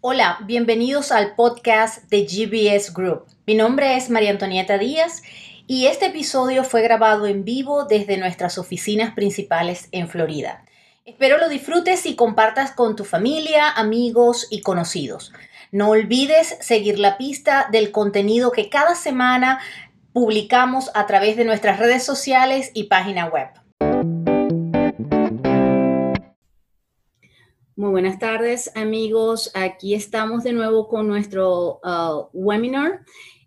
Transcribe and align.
Hola, 0.00 0.38
bienvenidos 0.46 1.10
al 1.10 1.34
podcast 1.34 2.04
de 2.04 2.22
GBS 2.22 2.94
Group. 2.94 3.26
Mi 3.48 3.56
nombre 3.56 3.96
es 3.96 4.10
María 4.10 4.30
Antonieta 4.30 4.78
Díaz 4.78 5.24
y 5.66 5.86
este 5.86 6.06
episodio 6.06 6.62
fue 6.62 6.82
grabado 6.82 7.26
en 7.26 7.44
vivo 7.44 7.84
desde 7.84 8.16
nuestras 8.16 8.58
oficinas 8.58 9.12
principales 9.14 9.88
en 9.90 10.08
Florida. 10.08 10.64
Espero 11.04 11.38
lo 11.38 11.48
disfrutes 11.48 12.06
y 12.06 12.14
compartas 12.14 12.70
con 12.70 12.94
tu 12.94 13.04
familia, 13.04 13.68
amigos 13.72 14.46
y 14.50 14.60
conocidos. 14.60 15.32
No 15.72 15.90
olvides 15.90 16.56
seguir 16.60 17.00
la 17.00 17.18
pista 17.18 17.66
del 17.72 17.90
contenido 17.90 18.52
que 18.52 18.70
cada 18.70 18.94
semana 18.94 19.58
publicamos 20.12 20.92
a 20.94 21.06
través 21.06 21.36
de 21.36 21.44
nuestras 21.44 21.80
redes 21.80 22.04
sociales 22.04 22.70
y 22.72 22.84
página 22.84 23.26
web. 23.26 23.48
Muy 27.78 27.90
buenas 27.90 28.18
tardes 28.18 28.72
amigos, 28.74 29.52
aquí 29.54 29.94
estamos 29.94 30.42
de 30.42 30.52
nuevo 30.52 30.88
con 30.88 31.06
nuestro 31.06 31.78
uh, 31.84 32.28
webinar. 32.32 33.04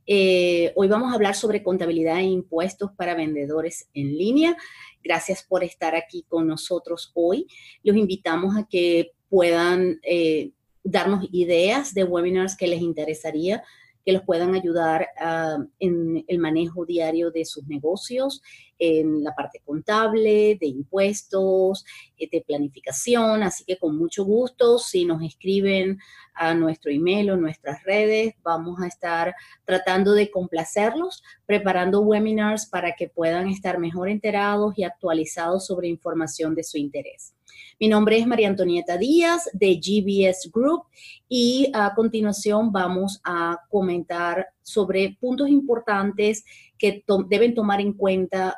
Eh, 0.08 0.72
hoy 0.78 0.88
vamos 0.88 1.12
a 1.12 1.16
hablar 1.16 1.36
sobre 1.36 1.62
contabilidad 1.62 2.20
e 2.20 2.28
impuestos 2.28 2.92
para 2.96 3.14
vendedores 3.14 3.90
en 3.94 4.18
línea. 4.18 4.56
Gracias 5.04 5.44
por 5.44 5.66
estar 5.66 5.96
aquí 5.96 6.24
con 6.30 6.48
nosotros 6.48 7.12
hoy. 7.14 7.46
Los 7.84 7.98
invitamos 7.98 8.56
a 8.56 8.66
que 8.70 9.12
puedan 9.28 10.00
eh, 10.02 10.52
darnos 10.82 11.28
ideas 11.34 11.94
de 11.94 12.06
webinars 12.06 12.56
que 12.56 12.68
les 12.68 12.82
interesaría 12.82 13.62
que 14.06 14.14
los 14.14 14.24
puedan 14.24 14.56
ayudar 14.56 15.10
uh, 15.20 15.64
en 15.80 16.26
el 16.28 16.40
manejo 16.40 16.86
diario 16.86 17.32
de 17.32 17.46
sus 17.46 17.68
negocios, 17.68 18.42
en 18.82 19.24
la 19.24 19.36
parte 19.36 19.62
contable, 19.64 20.58
de 20.60 20.66
impuestos, 20.66 21.86
eh, 22.18 22.28
de 22.32 22.42
planificación. 22.42 23.44
Así 23.44 23.64
que 23.64 23.78
con 23.78 23.96
mucho 23.96 24.26
gusto, 24.26 24.80
si 24.80 25.06
nos 25.06 25.22
escriben 25.22 26.00
a 26.34 26.56
nuestro 26.56 26.92
email 26.92 27.30
o 27.30 27.38
nuestras 27.38 27.84
redes, 27.84 28.34
vamos 28.42 28.82
a 28.82 28.88
estar 28.88 29.36
tratando 29.66 30.14
de 30.14 30.32
complacerlos, 30.32 31.24
preparando 31.46 32.02
webinars 32.02 32.66
para 32.66 32.94
que 32.94 33.08
puedan 33.08 33.48
estar 33.50 33.78
mejor 33.78 34.10
enterados 34.10 34.74
y 34.78 34.84
actualizados 34.84 35.68
sobre 35.68 35.88
información 35.88 36.56
de 36.56 36.64
su 36.64 36.80
interés. 36.80 37.36
Mi 37.80 37.88
nombre 37.88 38.18
es 38.18 38.26
María 38.26 38.48
Antonieta 38.48 38.98
Díaz 38.98 39.48
de 39.54 39.76
GBS 39.76 40.50
Group 40.52 40.86
y 41.30 41.72
a 41.74 41.94
continuación 41.94 42.72
vamos 42.72 43.22
a 43.24 43.60
comentar 43.70 44.48
sobre 44.64 45.18
puntos 45.20 45.50
importantes 45.50 46.44
que 46.78 47.04
deben 47.28 47.54
tomar 47.54 47.82
en 47.82 47.94
cuenta 47.94 48.58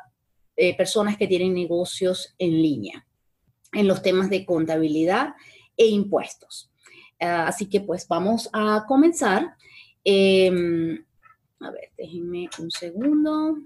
eh, 0.56 0.76
personas 0.76 1.16
que 1.16 1.26
tienen 1.26 1.54
negocios 1.54 2.34
en 2.38 2.50
línea 2.50 3.06
en 3.74 3.88
los 3.88 4.02
temas 4.02 4.30
de 4.30 4.46
contabilidad 4.46 5.34
e 5.76 5.86
impuestos. 5.86 6.70
Ah, 7.20 7.48
así 7.48 7.68
que 7.68 7.80
pues 7.80 8.06
vamos 8.08 8.48
a 8.52 8.84
comenzar. 8.86 9.56
Em, 10.04 11.04
a 11.60 11.70
ver, 11.70 11.90
déjenme 11.96 12.48
un 12.58 12.70
segundo. 12.70 13.58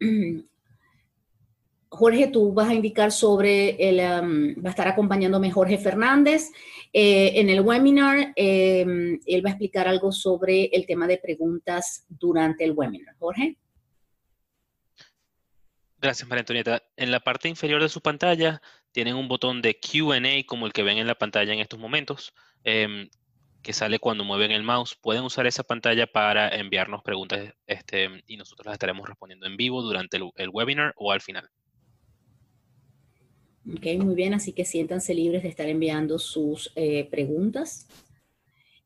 Jorge, 1.94 2.28
tú 2.28 2.54
vas 2.54 2.70
a 2.70 2.74
indicar 2.74 3.12
sobre 3.12 3.76
el, 3.86 4.00
va 4.00 4.68
a 4.68 4.70
estar 4.70 4.88
acompañándome 4.88 5.50
Jorge 5.50 5.76
Fernández 5.76 6.50
eh, 6.90 7.32
en 7.34 7.50
el 7.50 7.60
webinar. 7.60 8.32
Em, 8.34 9.20
él 9.26 9.44
va 9.44 9.50
a 9.50 9.52
explicar 9.52 9.86
algo 9.86 10.10
sobre 10.10 10.70
el 10.72 10.86
tema 10.86 11.06
de 11.06 11.18
preguntas 11.18 12.06
durante 12.08 12.64
el 12.64 12.72
webinar. 12.72 13.14
Jorge. 13.18 13.58
Gracias, 15.98 16.26
María 16.26 16.40
Antonieta. 16.40 16.82
En 16.96 17.10
la 17.10 17.20
parte 17.20 17.50
inferior 17.50 17.82
de 17.82 17.90
su 17.90 18.00
pantalla 18.00 18.62
tienen 18.90 19.14
un 19.14 19.28
botón 19.28 19.60
de 19.60 19.78
Q&A 19.78 20.46
como 20.46 20.64
el 20.64 20.72
que 20.72 20.82
ven 20.82 20.96
en 20.96 21.06
la 21.06 21.14
pantalla 21.14 21.52
en 21.52 21.60
estos 21.60 21.78
momentos, 21.78 22.32
em, 22.64 23.10
que 23.62 23.74
sale 23.74 23.98
cuando 23.98 24.24
mueven 24.24 24.50
el 24.50 24.62
mouse. 24.62 24.96
Pueden 24.98 25.24
usar 25.24 25.46
esa 25.46 25.62
pantalla 25.62 26.06
para 26.06 26.48
enviarnos 26.48 27.02
preguntas 27.02 27.52
este, 27.66 28.22
y 28.26 28.38
nosotros 28.38 28.64
las 28.64 28.76
estaremos 28.76 29.06
respondiendo 29.06 29.46
en 29.46 29.58
vivo 29.58 29.82
durante 29.82 30.16
el 30.16 30.48
webinar 30.48 30.94
o 30.96 31.12
al 31.12 31.20
final. 31.20 31.50
Ok, 33.64 33.86
muy 33.98 34.14
bien, 34.14 34.34
así 34.34 34.52
que 34.52 34.64
siéntanse 34.64 35.14
libres 35.14 35.42
de 35.42 35.48
estar 35.48 35.68
enviando 35.68 36.18
sus 36.18 36.72
eh, 36.74 37.08
preguntas. 37.10 37.86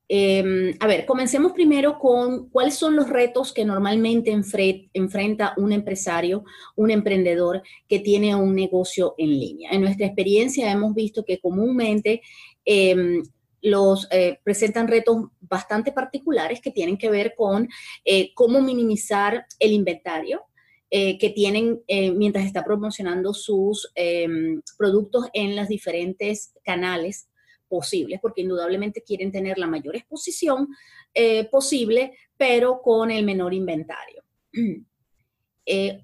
Em, 0.08 0.74
a 0.78 0.86
ver, 0.86 1.04
comencemos 1.04 1.52
primero 1.52 1.98
con 1.98 2.48
cuáles 2.50 2.76
son 2.76 2.94
los 2.94 3.08
retos 3.08 3.52
que 3.52 3.64
normalmente 3.64 4.30
enfrenta 4.30 5.54
un 5.56 5.72
empresario, 5.72 6.44
un 6.76 6.90
emprendedor 6.90 7.62
que 7.88 7.98
tiene 7.98 8.36
un 8.36 8.54
negocio 8.54 9.14
en 9.18 9.30
línea. 9.30 9.70
En 9.72 9.80
nuestra 9.80 10.06
experiencia 10.06 10.70
hemos 10.70 10.94
visto 10.94 11.24
que 11.24 11.40
comúnmente 11.40 12.22
em, 12.64 13.22
los 13.62 14.06
eh, 14.12 14.38
presentan 14.44 14.86
retos 14.86 15.24
bastante 15.40 15.90
particulares 15.90 16.60
que 16.60 16.70
tienen 16.70 16.98
que 16.98 17.10
ver 17.10 17.34
con 17.36 17.68
eh, 18.04 18.32
cómo 18.34 18.60
minimizar 18.60 19.46
el 19.58 19.72
inventario, 19.72 20.42
eh, 20.88 21.18
que 21.18 21.30
tienen 21.30 21.82
eh, 21.88 22.12
mientras 22.12 22.46
está 22.46 22.64
promocionando 22.64 23.34
sus 23.34 23.90
em, 23.96 24.62
productos 24.78 25.26
en 25.32 25.56
los 25.56 25.66
diferentes 25.66 26.54
canales 26.62 27.28
posibles, 27.66 28.20
porque 28.22 28.42
indudablemente 28.42 29.02
quieren 29.02 29.32
tener 29.32 29.58
la 29.58 29.66
mayor 29.66 29.96
exposición 29.96 30.68
eh, 31.12 31.48
posible, 31.50 32.12
pero 32.36 32.80
con 32.82 33.10
el 33.10 33.24
menor 33.24 33.52
inventario. 33.52 34.22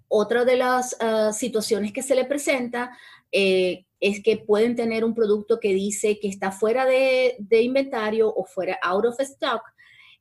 otra 0.08 0.44
de 0.44 0.56
las 0.56 0.96
ah, 0.98 1.32
situaciones 1.32 1.92
que 1.92 2.02
se 2.02 2.16
le 2.16 2.24
presenta 2.24 2.90
es 3.30 4.20
que 4.24 4.36
pueden 4.36 4.74
tener 4.74 5.04
un 5.04 5.14
producto 5.14 5.60
que 5.60 5.72
dice 5.72 6.18
que 6.18 6.26
está 6.26 6.50
fuera 6.50 6.84
de, 6.84 7.36
de 7.38 7.62
inventario 7.62 8.28
o 8.34 8.44
fuera 8.44 8.76
out 8.82 9.06
of 9.06 9.20
stock, 9.20 9.62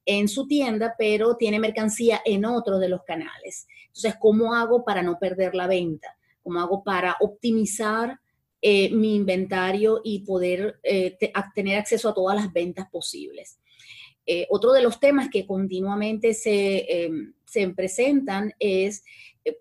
en 0.06 0.28
su 0.28 0.48
tienda, 0.48 0.96
pero 0.98 1.36
tiene 1.36 1.60
mercancía 1.60 2.22
en 2.26 2.46
otro 2.46 2.80
de 2.80 2.90
los 2.90 3.04
canales. 3.04 3.68
Entonces, 3.88 4.16
¿cómo 4.20 4.54
hago 4.54 4.84
para 4.84 5.04
no 5.04 5.20
perder 5.20 5.56
la 5.56 5.68
venta? 5.68 6.18
¿Cómo 6.44 6.60
hago 6.60 6.84
para 6.84 7.18
optimizar 7.20 8.20
eh, 8.62 8.90
mi 8.92 9.16
inventario 9.16 10.02
y 10.04 10.20
poder 10.20 10.80
eh, 10.84 11.18
tener 11.54 11.78
acceso 11.78 12.10
a 12.10 12.14
todas 12.14 12.36
las 12.36 12.52
ventas 12.52 12.90
posibles? 12.90 13.60
Eh, 14.26 14.48
otro 14.50 14.72
de 14.72 14.82
los 14.82 15.00
temas 15.00 15.30
que 15.30 15.46
continuamente 15.46 16.34
se, 16.34 17.06
em, 17.06 17.34
se 17.46 17.68
presentan 17.70 18.54
es 18.60 19.04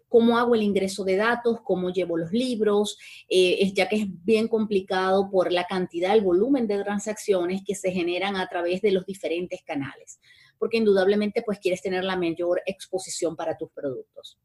cómo 0.08 0.38
hago 0.38 0.54
el 0.54 0.62
ingreso 0.62 1.04
de 1.04 1.16
datos, 1.16 1.60
cómo 1.62 1.90
llevo 1.90 2.16
los 2.16 2.32
libros, 2.32 2.98
ya 3.28 3.88
que 3.88 3.96
es 3.96 4.24
bien 4.24 4.48
complicado 4.48 5.30
por 5.30 5.52
la 5.52 5.64
cantidad, 5.64 6.14
el 6.14 6.22
volumen 6.22 6.66
de 6.66 6.82
transacciones 6.82 7.62
que 7.64 7.74
se 7.74 7.90
generan 7.90 8.36
a 8.36 8.46
través 8.48 8.82
de 8.82 8.92
los 8.92 9.06
diferentes 9.06 9.62
canales 9.62 10.20
porque 10.60 10.76
indudablemente 10.76 11.42
pues 11.42 11.58
quieres 11.58 11.80
tener 11.80 12.04
la 12.04 12.16
mayor 12.16 12.60
exposición 12.66 13.34
para 13.34 13.56
tus 13.56 13.70
productos. 13.70 14.38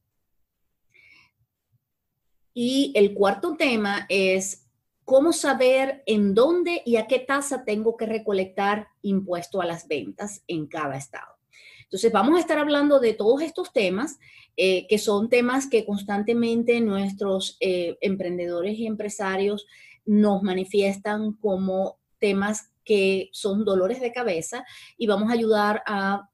Y 2.53 2.94
el 2.95 3.13
cuarto 3.13 3.57
tema 3.57 4.06
es 4.07 4.66
cómo 5.03 5.34
saber 5.34 6.03
en 6.06 6.34
dónde 6.34 6.81
y 6.85 6.95
a 6.95 7.06
qué 7.06 7.19
tasa 7.19 7.66
tengo 7.66 7.97
que 7.97 8.06
recolectar 8.06 8.88
impuesto 9.01 9.62
a 9.62 9.66
las 9.66 9.90
ventas 9.90 10.41
en 10.47 10.68
cada 10.68 10.95
estado. 10.95 11.34
Entonces, 11.95 12.11
vamos 12.11 12.35
a 12.35 12.41
estar 12.41 12.57
hablando 12.57 13.00
de 13.00 13.13
todos 13.13 13.41
estos 13.41 13.72
temas, 13.72 14.19
eh, 14.57 14.85
que 14.88 14.97
son 14.97 15.29
temas 15.29 15.66
que 15.66 15.85
constantemente 15.85 16.81
nuestros 16.81 17.56
eh, 17.61 17.97
emprendedores 18.01 18.78
y 18.78 18.85
empresarios 18.85 19.66
nos 20.06 20.44
manifiestan 20.44 21.31
como 21.35 21.97
temas 22.19 22.73
que 22.83 23.29
son 23.31 23.63
dolores 23.63 24.01
de 24.01 24.11
cabeza 24.11 24.66
y 24.97 25.07
vamos 25.07 25.29
a 25.29 25.35
ayudar 25.35 25.83
a, 25.85 26.29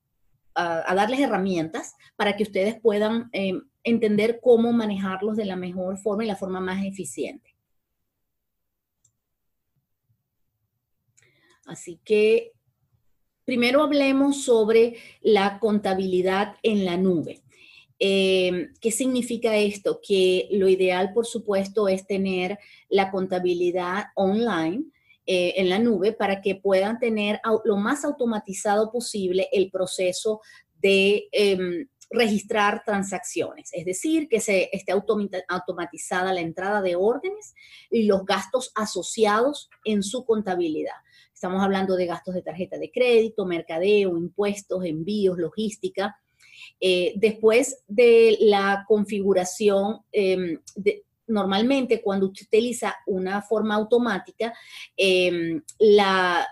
darles 0.55 1.19
herramientas 1.19 1.93
para 2.15 2.35
que 2.35 2.41
ustedes 2.41 2.81
puedan 2.81 3.29
em, 3.31 3.61
entender 3.83 4.39
cómo 4.41 4.73
manejarlos 4.73 5.37
de 5.37 5.45
la 5.45 5.57
mejor 5.57 5.99
forma 5.99 6.23
y 6.23 6.27
la 6.27 6.35
forma 6.35 6.59
más 6.59 6.83
eficiente. 6.83 7.55
Así 11.67 11.99
que 12.03 12.53
primero 13.51 13.83
hablemos 13.83 14.45
sobre 14.45 14.95
la 15.21 15.59
contabilidad 15.59 16.55
en 16.63 16.85
la 16.85 16.95
nube. 16.95 17.41
Em, 17.99 18.73
¿Qué 18.79 18.91
significa 18.91 19.57
esto? 19.57 19.99
Que 20.01 20.47
lo 20.51 20.69
ideal, 20.69 21.11
por 21.11 21.25
supuesto, 21.25 21.89
es 21.89 22.07
tener 22.07 22.57
la 22.87 23.11
contabilidad 23.11 24.05
online 24.15 24.85
eh, 25.25 25.55
en 25.57 25.67
la 25.67 25.79
nube 25.79 26.13
para 26.13 26.39
que 26.39 26.55
puedan 26.55 26.97
tener 26.97 27.41
lo 27.65 27.75
más 27.75 28.05
automatizado 28.05 28.89
posible 28.89 29.49
el 29.51 29.69
proceso 29.69 30.39
de 30.81 31.27
em, 31.33 31.89
registrar 32.09 32.83
transacciones, 32.85 33.69
es 33.73 33.83
decir, 33.83 34.29
que 34.29 34.39
se 34.39 34.69
esté 34.71 34.93
automatizada 34.93 36.31
la 36.31 36.39
entrada 36.39 36.81
de 36.81 36.95
órdenes 36.95 37.53
y 37.89 38.03
los 38.03 38.23
gastos 38.25 38.71
asociados 38.75 39.69
en 39.83 40.03
su 40.03 40.23
contabilidad. 40.23 40.95
Estamos 41.41 41.63
hablando 41.63 41.95
de 41.95 42.05
gastos 42.05 42.35
de 42.35 42.43
tarjeta 42.43 42.77
de 42.77 42.91
crédito, 42.91 43.47
mercadeo, 43.47 44.15
impuestos, 44.15 44.85
envíos, 44.85 45.39
logística. 45.39 46.15
Eh, 46.79 47.13
después 47.15 47.83
de 47.87 48.37
la 48.41 48.85
configuración 48.87 50.01
em, 50.11 50.59
normalmente 51.25 51.99
cuando 52.03 52.27
usted 52.27 52.45
utiliza 52.45 52.95
una 53.07 53.41
forma 53.41 53.73
automática, 53.73 54.53
em, 54.95 55.63
la, 55.79 56.47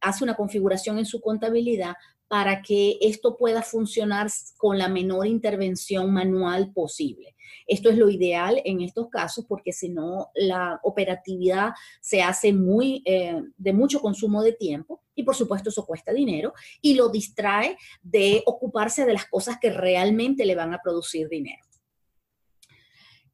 hace 0.00 0.24
una 0.24 0.34
configuración 0.34 0.98
en 0.98 1.06
su 1.06 1.20
contabilidad 1.20 1.94
para 2.28 2.62
que 2.62 2.98
esto 3.00 3.36
pueda 3.36 3.62
funcionar 3.62 4.28
con 4.56 4.78
la 4.78 4.88
menor 4.88 5.26
intervención 5.26 6.12
manual 6.12 6.72
posible. 6.72 7.34
Esto 7.66 7.90
es 7.90 7.96
lo 7.96 8.10
ideal 8.10 8.60
en 8.64 8.80
estos 8.80 9.08
casos 9.08 9.44
porque 9.46 9.72
si 9.72 9.88
no 9.88 10.30
la 10.34 10.80
operatividad 10.82 11.72
se 12.00 12.22
hace 12.22 12.52
muy 12.52 13.02
eh, 13.04 13.40
de 13.56 13.72
mucho 13.72 14.00
consumo 14.00 14.42
de 14.42 14.52
tiempo 14.52 15.02
y 15.14 15.22
por 15.22 15.34
supuesto 15.34 15.68
eso 15.68 15.86
cuesta 15.86 16.12
dinero 16.12 16.52
y 16.80 16.94
lo 16.94 17.08
distrae 17.08 17.76
de 18.02 18.42
ocuparse 18.46 19.04
de 19.04 19.12
las 19.12 19.26
cosas 19.26 19.58
que 19.60 19.70
realmente 19.70 20.44
le 20.44 20.54
van 20.54 20.74
a 20.74 20.80
producir 20.82 21.28
dinero. 21.28 21.62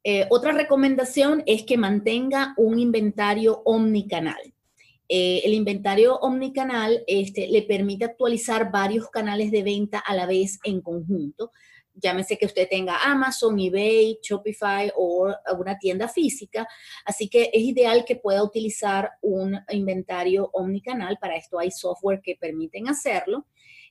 Eh, 0.03 0.25
otra 0.29 0.51
recomendación 0.51 1.43
es 1.45 1.63
que 1.63 1.77
mantenga 1.77 2.53
un 2.57 2.79
inventario 2.79 3.61
omnicanal. 3.65 4.53
Eh, 5.13 5.41
el 5.43 5.53
inventario 5.53 6.15
omnicanal 6.19 7.03
este, 7.05 7.45
le 7.49 7.63
permite 7.63 8.05
actualizar 8.05 8.71
varios 8.71 9.09
canales 9.09 9.51
de 9.51 9.61
venta 9.61 9.99
a 9.99 10.15
la 10.15 10.25
vez 10.25 10.57
en 10.63 10.79
conjunto. 10.79 11.51
Llámese 11.93 12.37
que 12.37 12.45
usted 12.45 12.69
tenga 12.69 12.95
Amazon, 13.03 13.59
eBay, 13.59 14.19
Shopify 14.23 14.89
o 14.95 15.27
alguna 15.45 15.77
tienda 15.77 16.07
física. 16.07 16.65
Así 17.03 17.27
que 17.27 17.49
es 17.51 17.61
ideal 17.61 18.05
que 18.05 18.15
pueda 18.15 18.41
utilizar 18.41 19.11
un 19.21 19.59
inventario 19.71 20.49
omnicanal. 20.53 21.17
Para 21.19 21.35
esto 21.35 21.59
hay 21.59 21.71
software 21.71 22.21
que 22.21 22.37
permiten 22.37 22.87
hacerlo. 22.87 23.47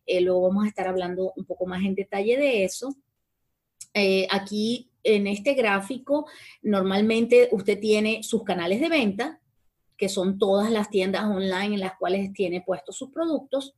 Eh, 0.06 0.22
luego 0.22 0.48
vamos 0.48 0.64
a 0.64 0.68
estar 0.68 0.88
hablando 0.88 1.34
un 1.36 1.44
poco 1.44 1.66
más 1.66 1.84
en 1.84 1.94
detalle 1.94 2.38
de 2.38 2.64
eso. 2.64 2.96
aquí 4.30 4.90
en 5.04 5.26
este 5.26 5.52
gráfico, 5.52 6.26
normalmente 6.62 7.50
usted 7.52 7.78
tiene 7.78 8.22
sus 8.22 8.42
canales 8.42 8.80
de 8.80 8.88
venta, 8.88 9.40
que 10.00 10.08
son 10.08 10.38
todas 10.38 10.70
las 10.70 10.88
tiendas 10.88 11.24
online 11.24 11.74
en 11.74 11.80
las 11.80 11.92
cuales 11.98 12.32
tiene 12.32 12.62
puestos 12.62 12.96
sus 12.96 13.10
productos, 13.10 13.76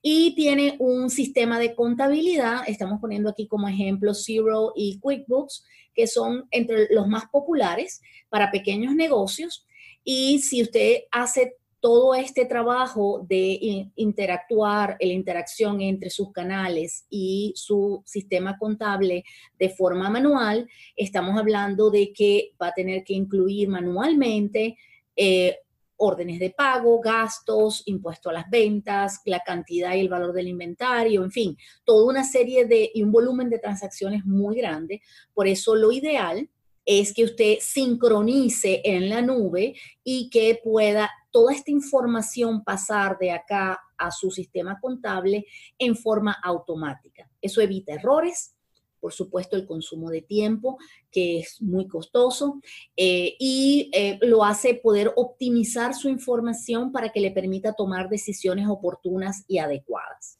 y 0.00 0.34
tiene 0.34 0.76
un 0.78 1.10
sistema 1.10 1.58
de 1.58 1.74
contabilidad, 1.74 2.62
estamos 2.66 3.00
poniendo 3.00 3.28
aquí 3.28 3.46
como 3.46 3.68
ejemplo 3.68 4.14
Zero 4.14 4.72
y 4.74 4.98
QuickBooks, 4.98 5.64
que 5.94 6.06
son 6.06 6.46
entre 6.52 6.88
los 6.90 7.06
más 7.06 7.26
populares 7.26 8.00
para 8.30 8.50
pequeños 8.50 8.94
negocios. 8.94 9.66
Y 10.04 10.38
si 10.38 10.62
usted 10.62 11.00
hace 11.10 11.56
todo 11.80 12.14
este 12.14 12.46
trabajo 12.46 13.26
de 13.28 13.90
interactuar, 13.94 14.96
la 15.00 15.12
interacción 15.12 15.80
entre 15.80 16.10
sus 16.10 16.32
canales 16.32 17.04
y 17.10 17.52
su 17.56 18.02
sistema 18.06 18.56
contable 18.56 19.24
de 19.58 19.68
forma 19.68 20.08
manual, 20.08 20.66
estamos 20.96 21.38
hablando 21.38 21.90
de 21.90 22.12
que 22.12 22.52
va 22.60 22.68
a 22.68 22.74
tener 22.74 23.04
que 23.04 23.14
incluir 23.14 23.68
manualmente 23.68 24.76
eh, 25.20 25.56
órdenes 25.96 26.38
de 26.38 26.50
pago, 26.50 27.00
gastos, 27.00 27.82
impuesto 27.86 28.30
a 28.30 28.32
las 28.32 28.48
ventas, 28.48 29.20
la 29.24 29.40
cantidad 29.40 29.94
y 29.94 30.00
el 30.00 30.08
valor 30.08 30.32
del 30.32 30.46
inventario, 30.46 31.24
en 31.24 31.32
fin, 31.32 31.56
toda 31.84 32.06
una 32.06 32.22
serie 32.22 32.66
de 32.66 32.88
y 32.94 33.02
un 33.02 33.10
volumen 33.10 33.50
de 33.50 33.58
transacciones 33.58 34.24
muy 34.24 34.56
grande. 34.56 35.02
Por 35.34 35.48
eso 35.48 35.74
lo 35.74 35.90
ideal 35.90 36.48
es 36.84 37.12
que 37.12 37.24
usted 37.24 37.56
sincronice 37.60 38.80
en 38.84 39.08
la 39.08 39.20
nube 39.20 39.74
y 40.04 40.30
que 40.30 40.60
pueda 40.62 41.10
toda 41.32 41.52
esta 41.52 41.72
información 41.72 42.62
pasar 42.62 43.18
de 43.18 43.32
acá 43.32 43.80
a 43.98 44.10
su 44.12 44.30
sistema 44.30 44.78
contable 44.80 45.46
en 45.78 45.96
forma 45.96 46.36
automática. 46.42 47.28
Eso 47.42 47.60
evita 47.60 47.92
errores, 47.92 48.54
por 49.00 49.12
supuesto 49.12 49.56
el 49.56 49.66
consumo 49.66 50.10
de 50.10 50.22
tiempo, 50.22 50.78
que 51.10 51.40
es 51.40 51.60
muy 51.60 51.86
costoso, 51.88 52.60
eh, 52.96 53.34
y 53.38 53.90
eh, 53.92 54.18
lo 54.22 54.44
hace 54.44 54.74
poder 54.74 55.12
optimizar 55.16 55.94
su 55.94 56.08
información 56.08 56.92
para 56.92 57.10
que 57.10 57.20
le 57.20 57.30
permita 57.30 57.72
tomar 57.72 58.08
decisiones 58.08 58.68
oportunas 58.68 59.44
y 59.48 59.58
adecuadas. 59.58 60.38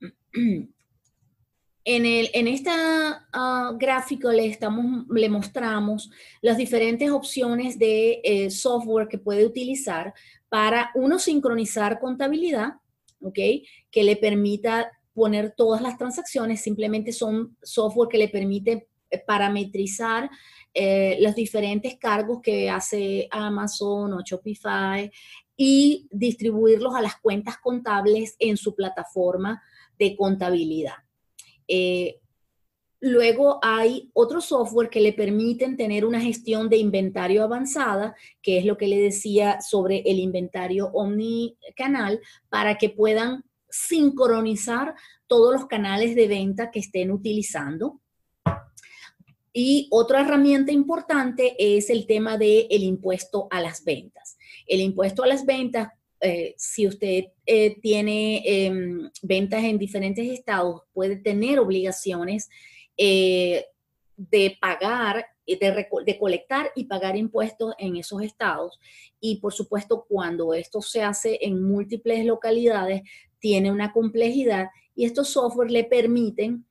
En, 1.86 2.06
el, 2.06 2.30
en 2.32 2.48
esta 2.48 3.26
uh, 3.34 3.76
gráfico 3.76 4.32
le, 4.32 4.46
estamos, 4.46 5.04
le 5.10 5.28
mostramos 5.28 6.10
las 6.40 6.56
diferentes 6.56 7.10
opciones 7.10 7.78
de 7.78 8.22
eh, 8.24 8.50
software 8.50 9.06
que 9.06 9.18
puede 9.18 9.44
utilizar 9.44 10.14
para, 10.48 10.90
uno, 10.94 11.18
sincronizar 11.18 12.00
contabilidad. 12.00 12.74
Que 13.32 13.64
le 14.02 14.16
permita 14.16 14.90
poner 15.14 15.54
todas 15.56 15.80
las 15.80 15.96
transacciones, 15.96 16.60
simplemente 16.60 17.12
son 17.12 17.56
software 17.62 18.08
que 18.08 18.18
le 18.18 18.28
permite 18.28 18.88
eh, 19.10 19.22
parametrizar 19.24 20.28
eh, 20.72 21.18
los 21.20 21.34
diferentes 21.34 21.96
cargos 21.98 22.40
que 22.42 22.68
hace 22.68 23.28
Amazon 23.30 24.12
o 24.12 24.22
Shopify 24.22 25.10
y 25.56 26.08
distribuirlos 26.10 26.94
a 26.96 27.00
las 27.00 27.16
cuentas 27.20 27.58
contables 27.58 28.34
en 28.40 28.56
su 28.56 28.74
plataforma 28.74 29.62
de 29.98 30.16
contabilidad. 30.16 30.96
Eh, 31.68 32.18
luego 33.00 33.60
hay 33.62 34.10
otro 34.14 34.40
software 34.40 34.90
que 34.90 35.00
le 35.00 35.12
permiten 35.12 35.76
tener 35.76 36.04
una 36.04 36.20
gestión 36.20 36.68
de 36.68 36.78
inventario 36.78 37.44
avanzada, 37.44 38.16
que 38.42 38.58
es 38.58 38.64
lo 38.64 38.76
que 38.76 38.88
le 38.88 38.98
decía 38.98 39.60
sobre 39.60 40.02
el 40.06 40.18
inventario 40.18 40.86
omnicanal, 40.88 42.20
para 42.48 42.76
que 42.78 42.90
puedan 42.90 43.44
sincronizar 43.74 44.94
todos 45.26 45.52
los 45.52 45.66
canales 45.66 46.14
de 46.14 46.28
venta 46.28 46.70
que 46.70 46.80
estén 46.80 47.10
utilizando. 47.10 48.00
Y 49.52 49.88
otra 49.90 50.20
herramienta 50.20 50.72
importante 50.72 51.54
es 51.58 51.90
el 51.90 52.06
tema 52.06 52.36
del 52.38 52.66
el 52.70 52.82
impuesto 52.82 53.46
a 53.50 53.60
las 53.60 53.84
ventas. 53.84 54.36
El 54.66 54.80
impuesto 54.80 55.22
a 55.22 55.26
las 55.26 55.44
ventas 55.44 55.88
eh, 56.20 56.54
si 56.56 56.86
usted 56.86 57.24
eh, 57.44 57.78
tiene 57.82 58.42
em, 58.46 59.10
ventas 59.20 59.62
en 59.62 59.76
diferentes 59.76 60.26
estados, 60.26 60.80
puede 60.94 61.16
tener 61.16 61.58
obligaciones 61.58 62.48
eh, 62.96 63.66
de 64.16 64.56
pagar, 64.58 65.26
de, 65.46 65.86
de, 66.04 66.18
colectar 66.18 66.70
y 66.74 66.84
pagar 66.84 67.16
impuestos 67.16 67.74
en 67.78 67.96
esos 67.96 68.22
estados. 68.22 68.78
Y 69.20 69.36
por 69.36 69.52
supuesto, 69.52 70.06
cuando 70.08 70.54
esto 70.54 70.80
se 70.80 71.02
hace 71.02 71.38
en 71.42 71.62
múltiples 71.62 72.24
localidades, 72.24 73.02
tiene 73.38 73.70
una 73.70 73.92
complejidad 73.92 74.68
y 74.94 75.04
estos 75.04 75.28
software 75.28 75.70
le 75.70 75.84
permiten 75.84 76.64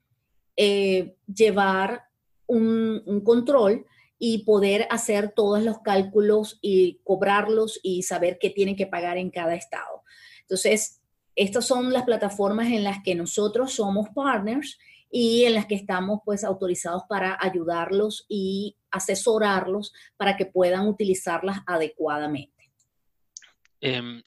llevar 0.56 2.04
un, 2.48 3.02
un 3.06 3.22
control 3.22 3.86
y 4.26 4.46
poder 4.46 4.88
hacer 4.90 5.34
todos 5.36 5.62
los 5.64 5.80
cálculos 5.80 6.60
y 6.62 7.02
cobrarlos 7.04 7.80
y 7.84 8.04
saber 8.04 8.38
qué 8.40 8.50
tienen 8.50 8.76
que 8.76 8.88
pagar 8.88 9.18
en 9.18 9.30
cada 9.30 9.54
estado. 9.56 10.04
Entonces, 10.42 11.02
estas 11.36 11.66
son 11.66 11.92
las 11.92 12.04
plataformas 12.04 12.68
en 12.68 12.84
las 12.84 13.04
que 13.04 13.16
nosotros 13.16 13.74
somos 13.74 14.10
partners 14.16 14.78
y 15.16 15.46
en 15.46 15.54
las 15.54 15.68
que 15.68 15.76
estamos 15.76 16.22
pues 16.26 16.44
autorizados 16.44 17.04
para 17.08 17.38
ayudarlos 17.40 18.26
y 18.28 18.76
asesorarlos 18.90 19.94
para 20.18 20.36
que 20.36 20.48
puedan 20.48 20.88
utilizarlas 20.88 21.60
adecuadamente. 21.68 22.72
Em, 23.80 24.24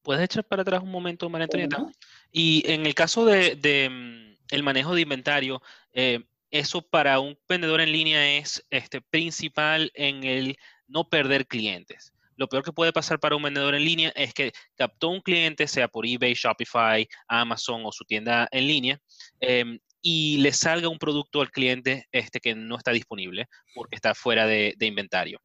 ¿Puedes 0.00 0.22
echar 0.22 0.44
para 0.44 0.62
atrás 0.62 0.80
un 0.80 0.92
momento, 0.92 1.28
María 1.28 1.46
Antonieta? 1.46 1.84
Y 2.30 2.62
en 2.70 2.86
el 2.86 2.94
caso 2.94 3.24
de, 3.24 3.88
mm, 3.90 4.54
el 4.54 4.62
manejo 4.62 4.94
de 4.94 5.00
inventario, 5.00 5.60
eh, 5.92 6.22
eso 6.52 6.82
para 6.82 7.18
un 7.18 7.36
vendedor 7.48 7.80
en 7.80 7.90
línea 7.90 8.38
es 8.38 8.64
este, 8.70 9.00
principal 9.00 9.90
en 9.94 10.22
el 10.22 10.56
no 10.86 11.08
perder 11.08 11.48
clientes. 11.48 12.12
Lo 12.36 12.46
peor 12.48 12.62
que 12.62 12.72
puede 12.72 12.92
pasar 12.92 13.18
para 13.18 13.34
un 13.34 13.42
vendedor 13.42 13.74
en 13.74 13.84
línea 13.84 14.12
es 14.14 14.32
que 14.34 14.52
captó 14.76 15.08
un 15.08 15.20
cliente, 15.20 15.66
sea 15.66 15.88
por 15.88 16.06
eBay, 16.06 16.34
Shopify, 16.34 17.08
Amazon 17.26 17.82
o 17.84 17.90
su 17.90 18.04
tienda 18.04 18.46
en 18.52 18.66
línea, 18.68 19.00
em, 19.40 19.80
y 20.02 20.38
le 20.38 20.52
salga 20.52 20.88
un 20.88 20.98
producto 20.98 21.40
al 21.40 21.50
cliente 21.50 22.06
este, 22.12 22.40
que 22.40 22.54
no 22.54 22.76
está 22.76 22.90
disponible 22.90 23.46
porque 23.74 23.96
está 23.96 24.14
fuera 24.14 24.46
de, 24.46 24.74
inventario. 24.80 25.40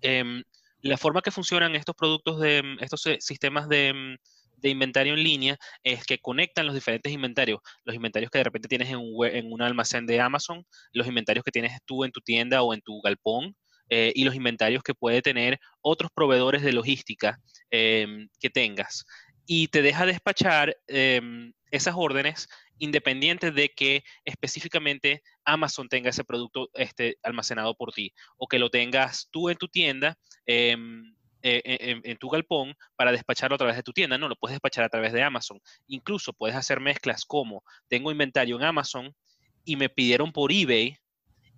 Em, 0.00 0.42
la 0.80 0.96
forma 0.96 1.22
que 1.22 1.30
funcionan 1.30 1.76
estos 1.76 1.94
productos 1.94 2.40
de 2.40 2.62
estos 2.80 3.06
eh, 3.06 3.18
sistemas 3.20 3.68
de, 3.68 4.16
de 4.56 4.70
inventario 4.70 5.14
en 5.14 5.22
línea 5.22 5.58
es 5.82 6.04
que 6.04 6.18
conectan 6.18 6.66
los 6.66 6.74
diferentes 6.74 7.12
inventarios, 7.12 7.60
los 7.84 7.94
inventarios 7.94 8.30
que 8.30 8.38
de 8.38 8.44
repente 8.44 8.68
tienes 8.68 8.88
en 8.88 8.96
un, 8.96 9.26
en 9.26 9.52
un 9.52 9.62
almacén 9.62 10.06
de 10.06 10.20
Amazon, 10.20 10.64
los 10.92 11.06
inventarios 11.06 11.44
que 11.44 11.52
tienes 11.52 11.78
tú 11.84 12.04
en 12.04 12.10
tu 12.10 12.20
tienda 12.20 12.62
o 12.62 12.72
en 12.72 12.80
tu 12.80 13.00
galpón, 13.02 13.54
eh, 13.90 14.12
y 14.14 14.24
los 14.24 14.34
inventarios 14.34 14.82
que 14.82 14.94
puede 14.94 15.20
tener 15.20 15.58
otros 15.82 16.10
proveedores 16.14 16.62
de 16.62 16.72
logística 16.72 17.38
em, 17.70 18.28
que 18.40 18.48
tengas. 18.48 19.04
Y 19.46 19.68
te 19.68 19.82
deja 19.82 20.06
despachar 20.06 20.74
em, 20.86 21.52
esas 21.70 21.94
órdenes 21.96 22.48
independientes 22.78 23.54
de 23.54 23.70
que 23.70 24.04
específicamente 24.24 25.22
Amazon 25.44 25.88
tenga 25.88 26.10
ese 26.10 26.24
producto 26.24 26.70
este, 26.74 27.18
almacenado 27.22 27.74
por 27.76 27.92
ti 27.92 28.12
o 28.36 28.46
que 28.46 28.58
lo 28.58 28.70
tengas 28.70 29.28
tú 29.30 29.50
en 29.50 29.56
tu 29.56 29.68
tienda. 29.68 30.18
Em, 30.46 31.14
eh, 31.46 31.60
eh, 31.62 32.00
en, 32.04 32.16
tu 32.16 32.30
galpón 32.30 32.74
para 32.96 33.12
despacharlo 33.12 33.56
a 33.56 33.58
través 33.58 33.76
de 33.76 33.82
tu 33.82 33.92
tienda. 33.92 34.16
No, 34.16 34.30
lo 34.30 34.36
puedes 34.36 34.54
despachar 34.54 34.82
a 34.82 34.88
través 34.88 35.12
de 35.12 35.22
Amazon. 35.22 35.60
Incluso 35.88 36.32
puedes 36.32 36.56
hacer 36.56 36.80
mezclas 36.80 37.26
como 37.26 37.62
tengo 37.86 38.10
inventario 38.10 38.56
en 38.56 38.62
Amazon 38.62 39.14
y 39.62 39.76
me 39.76 39.90
pidieron 39.90 40.32
por 40.32 40.50
eBay 40.50 40.96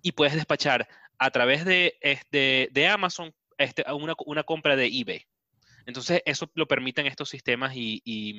y 0.01 0.11
puedes 0.11 0.35
despachar 0.35 0.89
a 1.17 1.31
través 1.31 1.63
de, 1.63 1.97
este, 2.01 2.67
de 2.73 2.87
Amazon 2.87 3.33
este, 3.57 3.85
una, 3.93 4.13
una 4.25 4.43
compra 4.43 4.75
de 4.75 4.87
eBay. 4.87 5.25
Entonces, 5.85 6.21
eso 6.25 6.51
lo 6.53 6.67
permiten 6.67 7.07
estos 7.07 7.29
sistemas 7.29 7.71
y, 7.73 8.35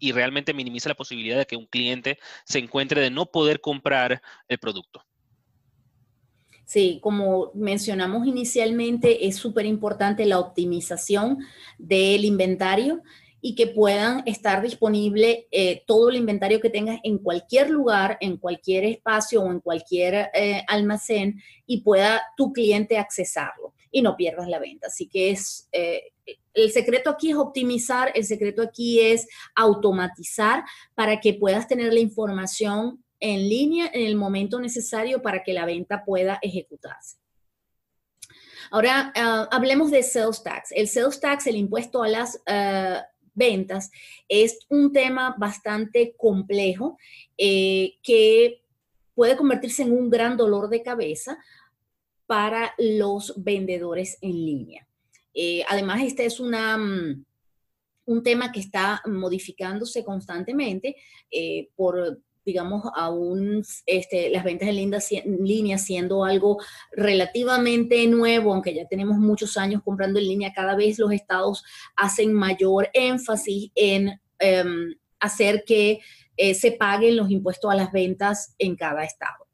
realmente 0.00 0.54
minimiza 0.54 0.88
la 0.88 0.94
posibilidad 0.94 1.38
de 1.38 1.46
que 1.46 1.56
un 1.56 1.66
cliente 1.66 2.18
se 2.44 2.58
encuentre 2.58 3.00
de 3.00 3.10
no 3.10 3.26
poder 3.26 3.60
comprar 3.60 4.22
el 4.48 4.58
producto. 4.58 5.04
Sí, 6.64 6.98
como 7.02 7.50
mencionamos 7.54 8.26
inicialmente, 8.26 9.26
es 9.26 9.36
súper 9.36 9.64
importante 9.64 10.26
la 10.26 10.38
optimización 10.38 11.38
del 11.78 12.26
inventario 12.26 13.02
y 13.40 13.54
que 13.54 13.68
puedan 13.68 14.22
estar 14.26 14.60
disponible 14.62 15.46
eh, 15.50 15.82
todo 15.86 16.10
el 16.10 16.16
inventario 16.16 16.60
que 16.60 16.70
tengas 16.70 17.00
en 17.04 17.18
cualquier 17.18 17.70
lugar, 17.70 18.18
en 18.20 18.36
cualquier 18.36 18.84
espacio 18.84 19.42
o 19.42 19.50
en 19.50 19.60
cualquier 19.60 20.30
eh, 20.34 20.62
almacén 20.68 21.40
y 21.66 21.80
pueda 21.80 22.20
tu 22.36 22.52
cliente 22.52 22.98
accesarlo 22.98 23.74
y 23.90 24.02
no 24.02 24.16
pierdas 24.16 24.48
la 24.48 24.58
venta. 24.58 24.88
Así 24.88 25.08
que 25.08 25.30
es, 25.30 25.68
eh, 25.72 26.12
el 26.64 26.72
secreto 26.72 27.10
aquí 27.10 27.30
es 27.30 27.36
optimizar, 27.36 28.12
el 28.14 28.24
secreto 28.24 28.62
aquí 28.62 29.00
es 29.00 29.26
automatizar 29.54 30.64
para 30.94 31.20
que 31.20 31.34
puedas 31.34 31.68
tener 31.68 31.92
la 31.92 32.00
información 32.00 33.02
en 33.20 33.48
línea 33.48 33.90
en 33.92 34.06
el 34.06 34.16
momento 34.16 34.60
necesario 34.60 35.22
para 35.22 35.42
que 35.42 35.52
la 35.52 35.66
venta 35.66 36.04
pueda 36.04 36.38
ejecutarse. 36.42 37.16
Ahora, 38.70 39.12
ah, 39.16 39.48
hablemos 39.50 39.90
de 39.90 40.02
sales 40.02 40.42
tax. 40.42 40.72
El 40.72 40.88
sales 40.88 41.20
tax, 41.20 41.46
el 41.46 41.56
impuesto 41.56 42.02
a 42.02 42.08
las 42.08 42.40
ah, 42.46 43.04
ventas, 43.34 43.90
es 44.28 44.58
un 44.68 44.92
tema 44.92 45.34
bastante 45.38 46.14
complejo 46.16 46.98
eh, 47.36 47.94
que 48.02 48.62
puede 49.14 49.36
convertirse 49.36 49.82
en 49.82 49.92
un 49.92 50.10
gran 50.10 50.36
dolor 50.36 50.68
de 50.68 50.82
cabeza 50.82 51.38
para 52.26 52.74
los 52.78 53.42
vendedores 53.42 54.18
en 54.20 54.32
línea. 54.32 54.87
Eh, 55.40 55.62
además, 55.68 56.02
este 56.02 56.26
es 56.26 56.40
una, 56.40 56.76
mm, 56.76 57.24
un 58.06 58.22
tema 58.24 58.50
que 58.50 58.58
está 58.58 59.00
modificándose 59.06 60.04
constantemente 60.04 60.96
eh, 61.30 61.68
por 61.76 62.20
digamos, 62.44 62.82
aún 62.94 63.62
este, 63.84 64.30
las 64.30 64.42
ventas 64.42 64.70
en 64.70 65.44
línea 65.44 65.76
siendo 65.76 66.24
algo 66.24 66.56
relativamente 66.92 68.06
nuevo, 68.06 68.54
aunque 68.54 68.72
ya 68.74 68.88
tenemos 68.88 69.18
muchos 69.18 69.58
años 69.58 69.82
comprando 69.84 70.18
en 70.18 70.28
línea, 70.28 70.54
cada 70.54 70.74
vez 70.74 70.98
los 70.98 71.12
estados 71.12 71.62
hacen 71.94 72.32
mayor 72.32 72.88
énfasis 72.94 73.70
en 73.74 74.18
em, 74.38 74.94
hacer 75.20 75.64
que 75.66 76.00
eh, 76.38 76.54
se 76.54 76.72
paguen 76.72 77.18
los 77.18 77.30
impuestos 77.30 77.70
a 77.70 77.74
las 77.74 77.92
ventas 77.92 78.54
en 78.58 78.76
cada 78.76 79.04
estado. 79.04 79.47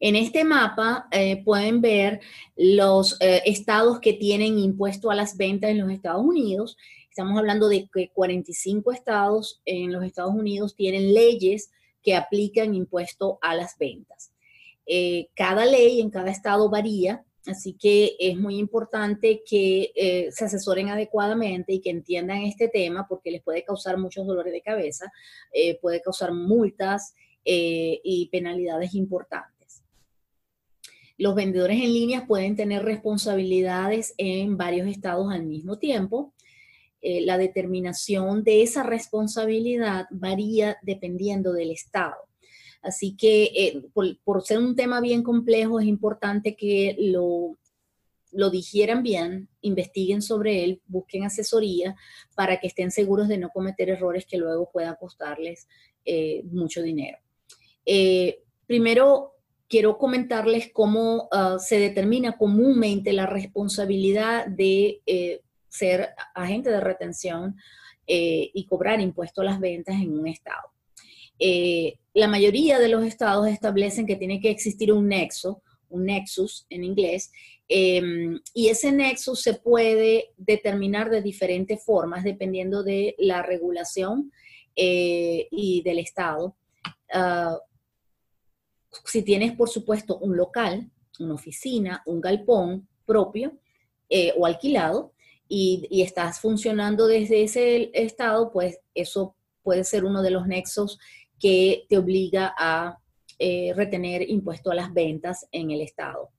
En 0.00 0.14
este 0.14 0.44
mapa 0.44 1.08
eh, 1.10 1.42
pueden 1.44 1.80
ver 1.80 2.20
los 2.56 3.20
eh, 3.20 3.42
estados 3.46 3.98
que 3.98 4.12
tienen 4.12 4.58
impuesto 4.58 5.10
a 5.10 5.16
las 5.16 5.36
ventas 5.36 5.70
en 5.70 5.78
los 5.78 5.90
Estados 5.90 6.24
Unidos. 6.24 6.76
Estamos 7.10 7.36
hablando 7.36 7.68
de 7.68 7.88
que 7.92 8.10
45 8.10 8.92
estados 8.92 9.60
en 9.64 9.92
los 9.92 10.04
Estados 10.04 10.34
Unidos 10.34 10.76
tienen 10.76 11.14
leyes 11.14 11.72
que 12.00 12.14
aplican 12.14 12.76
impuesto 12.76 13.38
a 13.42 13.56
las 13.56 13.76
ventas. 13.76 14.30
Eh, 14.86 15.30
cada 15.34 15.66
ley 15.66 16.00
en 16.00 16.10
cada 16.10 16.30
estado 16.30 16.70
varía, 16.70 17.24
así 17.46 17.72
que 17.72 18.14
es 18.20 18.36
muy 18.36 18.56
importante 18.56 19.42
que 19.44 20.28
se 20.30 20.44
asesoren 20.44 20.90
adecuadamente 20.90 21.72
y 21.72 21.80
que 21.80 21.90
entiendan 21.90 22.42
este 22.42 22.68
tema 22.68 23.06
porque 23.08 23.32
les 23.32 23.42
puede 23.42 23.64
causar 23.64 23.98
muchos 23.98 24.26
dolores 24.26 24.52
de 24.52 24.60
cabeza, 24.60 25.10
puede 25.80 26.00
causar 26.02 26.32
multas 26.32 27.14
y 27.44 28.28
penalidades 28.30 28.94
importantes. 28.94 29.57
Los 31.18 31.34
vendedores 31.34 31.82
en 31.82 31.92
línea 31.92 32.26
pueden 32.26 32.54
tener 32.54 32.84
responsabilidades 32.84 34.14
en 34.18 34.56
varios 34.56 34.86
estados 34.86 35.32
al 35.32 35.44
mismo 35.44 35.76
tiempo. 35.76 36.32
Eh, 37.00 37.20
la 37.22 37.36
determinación 37.36 38.44
de 38.44 38.62
esa 38.62 38.84
responsabilidad 38.84 40.06
varía 40.10 40.78
dependiendo 40.82 41.52
del 41.52 41.72
estado. 41.72 42.16
Así 42.82 43.16
que 43.16 43.44
eh, 43.44 43.82
por, 44.24 44.42
ser 44.44 44.58
un 44.58 44.76
tema 44.76 45.00
bien 45.00 45.24
complejo, 45.24 45.80
es 45.80 45.86
importante 45.86 46.54
que 46.54 46.96
lo, 46.98 47.58
lo 48.30 48.50
digieran 48.50 49.02
bien, 49.02 49.48
investiguen 49.60 50.22
sobre 50.22 50.62
él, 50.62 50.82
busquen 50.86 51.24
asesoría 51.24 51.96
para 52.36 52.60
que 52.60 52.68
estén 52.68 52.92
seguros 52.92 53.26
de 53.26 53.38
no 53.38 53.48
cometer 53.50 53.90
errores 53.90 54.24
que 54.24 54.38
luego 54.38 54.70
puedan 54.72 54.94
costarles 54.94 55.66
eh, 56.04 56.42
mucho 56.44 56.80
dinero. 56.80 57.18
primero, 58.66 59.37
quiero 59.68 59.98
comentarles 59.98 60.70
cómo 60.72 61.28
ah, 61.30 61.58
se 61.58 61.78
determina 61.78 62.36
comúnmente 62.36 63.12
la 63.12 63.26
responsabilidad 63.26 64.46
de 64.46 65.02
eh, 65.06 65.42
ser 65.68 66.10
agente 66.34 66.70
de 66.70 66.80
retención 66.80 67.56
eh, 68.06 68.50
y 68.54 68.64
cobrar 68.64 69.00
impuesto 69.00 69.42
a 69.42 69.44
las 69.44 69.60
ventas 69.60 69.96
en 69.96 70.18
un 70.18 70.26
estado. 70.26 70.72
Eh, 71.38 71.98
la 72.14 72.26
mayoría 72.26 72.78
de 72.78 72.88
los 72.88 73.04
estados 73.04 73.46
establecen 73.48 74.06
que 74.06 74.16
tiene 74.16 74.40
que 74.40 74.50
existir 74.50 74.92
un 74.92 75.06
nexo, 75.06 75.62
un 75.90 76.06
nexus 76.06 76.66
en 76.70 76.82
inglés, 76.82 77.30
em, 77.68 78.40
y 78.54 78.68
ese 78.68 78.90
nexus 78.90 79.42
se 79.42 79.54
puede 79.54 80.32
determinar 80.36 81.10
de 81.10 81.22
diferentes 81.22 81.84
formas 81.84 82.24
dependiendo 82.24 82.82
de 82.82 83.14
la 83.18 83.42
regulación 83.42 84.32
y 84.80 85.82
del 85.84 85.98
estado. 85.98 86.54
Ah, 87.12 87.58
si 89.04 89.22
tienes, 89.22 89.52
por 89.52 89.68
supuesto, 89.68 90.18
un 90.18 90.36
local, 90.36 90.90
una 91.18 91.34
oficina, 91.34 92.02
un 92.06 92.20
galpón 92.20 92.88
propio 93.04 93.58
eh, 94.08 94.32
o 94.36 94.46
alquilado 94.46 95.12
y, 95.48 96.02
estás 96.02 96.40
funcionando 96.40 97.06
desde 97.06 97.42
ese 97.42 97.90
estado, 97.94 98.52
pues 98.52 98.80
eso 98.94 99.34
puede 99.62 99.84
ser 99.84 100.04
uno 100.04 100.22
de 100.22 100.30
los 100.30 100.46
nexos 100.46 100.98
que 101.38 101.86
te 101.88 101.98
obliga 101.98 102.54
a 102.58 102.98
eh, 103.38 103.72
retener 103.74 104.28
impuesto 104.28 104.70
a 104.70 104.74
las 104.74 104.92
ventas 104.92 105.46
en 105.52 105.70
el 105.70 105.80
estado. 105.80 106.30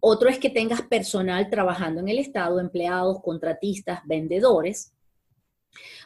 Otro 0.00 0.28
es 0.28 0.38
que 0.38 0.50
tengas 0.50 0.82
personal 0.82 1.50
trabajando 1.50 2.00
en 2.00 2.08
el 2.08 2.18
estado, 2.18 2.60
empleados, 2.60 3.20
contratistas, 3.22 4.00
vendedores, 4.06 4.92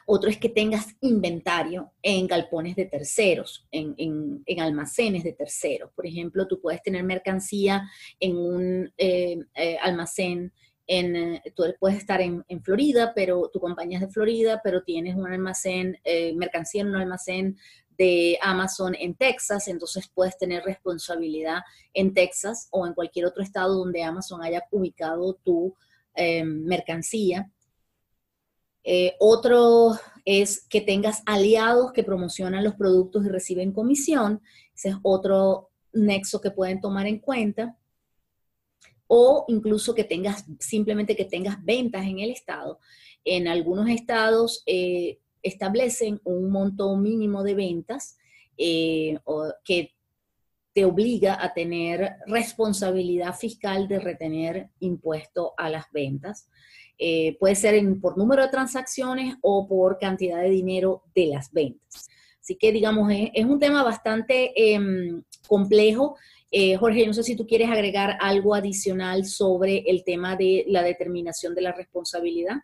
otro 0.06 0.30
es 0.30 0.38
que 0.38 0.48
tengas 0.48 0.96
inventario 1.00 1.92
en 2.02 2.26
galpones 2.26 2.76
de 2.76 2.86
terceros, 2.86 3.66
en, 3.70 4.44
almacenes 4.58 5.24
de 5.24 5.32
terceros. 5.32 5.90
Por 5.94 6.06
ejemplo, 6.06 6.46
tú 6.46 6.60
puedes 6.60 6.82
tener 6.82 7.04
mercancía 7.04 7.88
en 8.20 8.36
un 8.36 8.92
eh, 8.98 9.38
eh, 9.54 9.78
almacén 9.80 10.52
en, 10.88 11.16
eh, 11.16 11.42
tú 11.54 11.64
puedes 11.78 11.98
estar 11.98 12.20
en, 12.20 12.44
Florida, 12.62 13.12
pero 13.14 13.48
tu 13.52 13.60
compañía 13.60 13.98
es 13.98 14.06
de 14.06 14.12
Florida, 14.12 14.60
pero 14.62 14.82
tienes 14.82 15.14
un 15.14 15.26
almacén, 15.26 15.98
mercancía 16.34 16.82
en 16.82 16.88
un 16.88 16.96
almacén 16.96 17.56
de 17.96 18.38
Amazon 18.42 18.96
en 18.98 19.14
Texas, 19.14 19.68
entonces 19.68 20.10
puedes 20.12 20.36
tener 20.36 20.64
responsabilidad 20.64 21.60
en 21.94 22.12
Texas 22.14 22.68
o 22.72 22.86
en 22.86 22.94
cualquier 22.94 23.26
otro 23.26 23.42
estado 23.42 23.74
donde 23.74 24.02
Amazon 24.02 24.42
haya 24.42 24.64
ubicado 24.70 25.34
tu 25.44 25.74
mercancía. 26.44 27.50
Eh, 28.84 29.14
otro 29.18 29.92
es 30.24 30.66
que 30.68 30.80
tengas 30.80 31.22
aliados 31.26 31.92
que 31.92 32.04
promocionan 32.04 32.64
los 32.64 32.74
productos 32.74 33.24
y 33.24 33.28
reciben 33.28 33.72
comisión. 33.72 34.40
Ese 34.74 34.90
es 34.90 34.96
otro 35.02 35.70
nexo 35.92 36.40
que 36.40 36.50
pueden 36.50 36.80
tomar 36.80 37.06
en 37.06 37.18
cuenta. 37.18 37.76
O 39.06 39.44
incluso 39.48 39.94
que 39.94 40.04
tengas, 40.04 40.44
simplemente 40.58 41.16
que 41.16 41.24
tengas 41.24 41.62
ventas 41.64 42.04
en 42.06 42.20
el 42.20 42.30
estado. 42.30 42.78
En 43.24 43.46
algunos 43.46 43.88
estados 43.88 44.62
eh, 44.66 45.18
establecen 45.42 46.20
un 46.24 46.50
monto 46.50 46.96
mínimo 46.96 47.42
de 47.42 47.54
ventas 47.54 48.16
eh, 48.56 49.18
que 49.64 49.94
te 50.72 50.84
obliga 50.84 51.42
a 51.42 51.52
tener 51.52 52.16
responsabilidad 52.26 53.34
fiscal 53.34 53.88
de 53.88 54.00
retener 54.00 54.70
impuesto 54.80 55.52
a 55.58 55.68
las 55.68 55.84
ventas. 55.92 56.48
Eh, 57.04 57.36
puede 57.40 57.56
ser 57.56 57.82
por 58.00 58.16
número 58.16 58.42
de 58.42 58.48
transacciones 58.48 59.34
o 59.40 59.66
por 59.66 59.98
cantidad 59.98 60.40
de 60.40 60.50
dinero 60.50 61.02
de 61.16 61.26
las 61.26 61.52
ventas. 61.52 62.08
Así 62.40 62.54
que, 62.54 62.70
digamos, 62.70 63.10
es, 63.12 63.44
un 63.44 63.58
tema 63.58 63.82
bastante 63.82 64.52
em, 64.54 65.24
complejo. 65.48 66.16
Eh, 66.52 66.76
Jorge, 66.76 67.04
no 67.04 67.12
sé 67.12 67.24
si 67.24 67.34
tú 67.34 67.44
quieres 67.44 67.68
agregar 67.68 68.16
algo 68.20 68.54
adicional 68.54 69.24
sobre 69.24 69.78
el 69.78 70.04
tema 70.04 70.36
de 70.36 70.64
la 70.68 70.84
determinación 70.84 71.56
de 71.56 71.62
la 71.62 71.72
responsabilidad. 71.72 72.58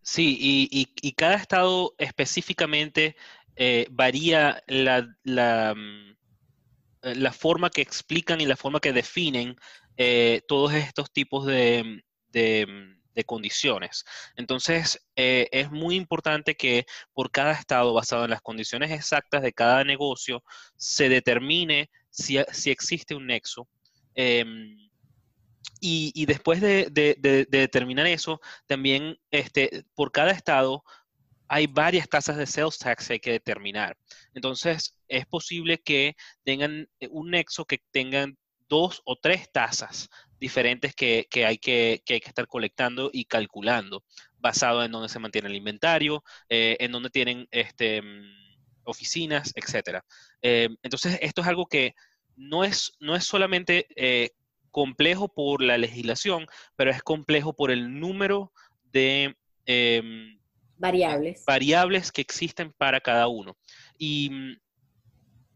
Sí, 0.00 0.38
y, 0.40 1.12
cada 1.12 1.34
estado 1.34 1.94
específicamente 1.98 3.14
eh, 3.56 3.88
varía 3.90 4.62
la, 4.68 5.02
mm, 5.74 6.16
la, 7.02 7.32
forma 7.32 7.68
que 7.68 7.82
explican 7.82 8.40
y 8.40 8.46
la 8.46 8.56
forma 8.56 8.80
que 8.80 8.94
definen 8.94 9.56
todos 10.46 10.74
estos 10.74 11.10
tipos 11.10 11.46
de, 11.46 12.04
de 13.16 13.24
condiciones. 13.24 14.04
Entonces, 14.36 15.00
eh, 15.16 15.48
es 15.50 15.70
muy 15.70 15.96
importante 15.96 16.54
que 16.54 16.86
por 17.14 17.30
cada 17.30 17.52
estado, 17.52 17.94
basado 17.94 18.24
en 18.24 18.30
las 18.30 18.42
condiciones 18.42 18.92
exactas 18.92 19.42
de 19.42 19.52
cada 19.52 19.82
negocio, 19.84 20.44
se 20.76 21.08
determine 21.08 21.90
si, 22.10 22.36
existe 22.36 23.14
un 23.14 23.26
nexo. 23.26 23.68
Em, 24.14 24.76
y, 25.80 26.26
después 26.26 26.60
de, 26.60 26.88
determinar 27.48 28.06
eso, 28.06 28.40
también 28.66 29.18
este, 29.30 29.84
por 29.94 30.12
cada 30.12 30.32
estado 30.32 30.82
hay 31.48 31.66
varias 31.68 32.08
tasas 32.08 32.36
de 32.36 32.46
sales 32.46 32.78
tax 32.78 33.06
que 33.06 33.12
hay 33.14 33.20
que 33.20 33.32
determinar. 33.32 33.96
Entonces, 34.34 34.96
es 35.08 35.26
posible 35.26 35.78
que 35.78 36.16
tengan 36.44 36.88
un 37.10 37.30
nexo 37.30 37.64
que 37.64 37.78
tengan 37.92 38.36
dos 38.68 39.00
o 39.04 39.16
tres 39.16 39.50
tasas 39.52 40.08
diferentes 40.38 40.94
que, 40.94 41.26
hay 41.46 41.58
que, 41.58 42.02
hay 42.08 42.20
que 42.20 42.28
estar 42.28 42.46
colectando 42.46 43.10
y 43.12 43.24
calculando, 43.24 44.04
basado 44.38 44.84
en 44.84 44.92
dónde 44.92 45.08
se 45.08 45.18
mantiene 45.18 45.48
el 45.48 45.56
inventario, 45.56 46.22
eh, 46.48 46.76
en 46.80 46.92
dónde 46.92 47.10
tienen 47.10 47.48
este, 47.50 48.02
oficinas, 48.84 49.52
etc. 49.54 50.00
Eh, 50.42 50.68
entonces, 50.82 51.18
esto 51.20 51.42
es 51.42 51.46
algo 51.46 51.66
que 51.66 51.94
no 52.36 52.64
es, 52.64 52.92
no 53.00 53.16
es 53.16 53.24
solamente 53.24 53.86
eh, 53.96 54.30
complejo 54.70 55.28
por 55.28 55.62
la 55.62 55.78
legislación, 55.78 56.46
pero 56.76 56.90
es 56.90 57.02
complejo 57.02 57.54
por 57.54 57.70
el 57.70 57.98
número 57.98 58.52
de 58.92 59.34
em, 59.64 60.38
variables. 60.76 61.44
variables 61.46 62.12
que 62.12 62.20
existen 62.20 62.72
para 62.72 63.00
cada 63.00 63.28
uno. 63.28 63.56
Y 63.98 64.58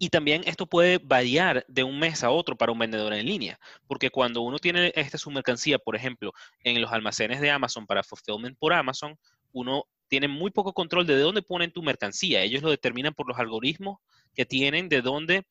y 0.03 0.09
también 0.09 0.43
esto 0.47 0.67
puede 0.67 0.97
variar 0.97 1.63
de 1.69 1.85
un 1.85 1.99
mes 1.99 2.25
a 2.25 2.31
otro 2.31 2.57
para 2.57 2.73
un 2.73 2.79
vendedor 2.79 3.13
en 3.13 3.27
línea, 3.27 3.61
porque 3.87 4.09
cuando 4.09 4.41
uno 4.41 4.59
tiene 4.59 4.95
este, 4.97 5.19
su 5.19 5.31
mercancía, 5.31 5.79
por 5.79 5.95
ejemplo, 5.95 6.33
en 6.65 6.81
los 6.81 6.91
almacenes 6.91 7.43
de 7.43 7.51
Amazon 7.51 7.87
para 7.87 8.03
fulfillment 8.03 8.59
por 8.59 8.73
Amazon, 8.73 9.19
uno 9.53 9.85
tiene 10.09 10.27
muy 10.27 10.51
poco 10.53 10.73
control 10.73 11.07
de 11.07 11.19
dónde 11.19 11.43
ponen 11.43 11.71
tu 11.71 11.83
mercancía. 11.83 12.41
Ellos 12.41 12.63
lo 12.63 12.71
determinan 12.71 13.13
por 13.13 13.29
los 13.29 13.39
algoritmos 13.39 13.99
que 14.35 14.47
tienen 14.47 14.89
de 14.89 15.03
dónde 15.03 15.47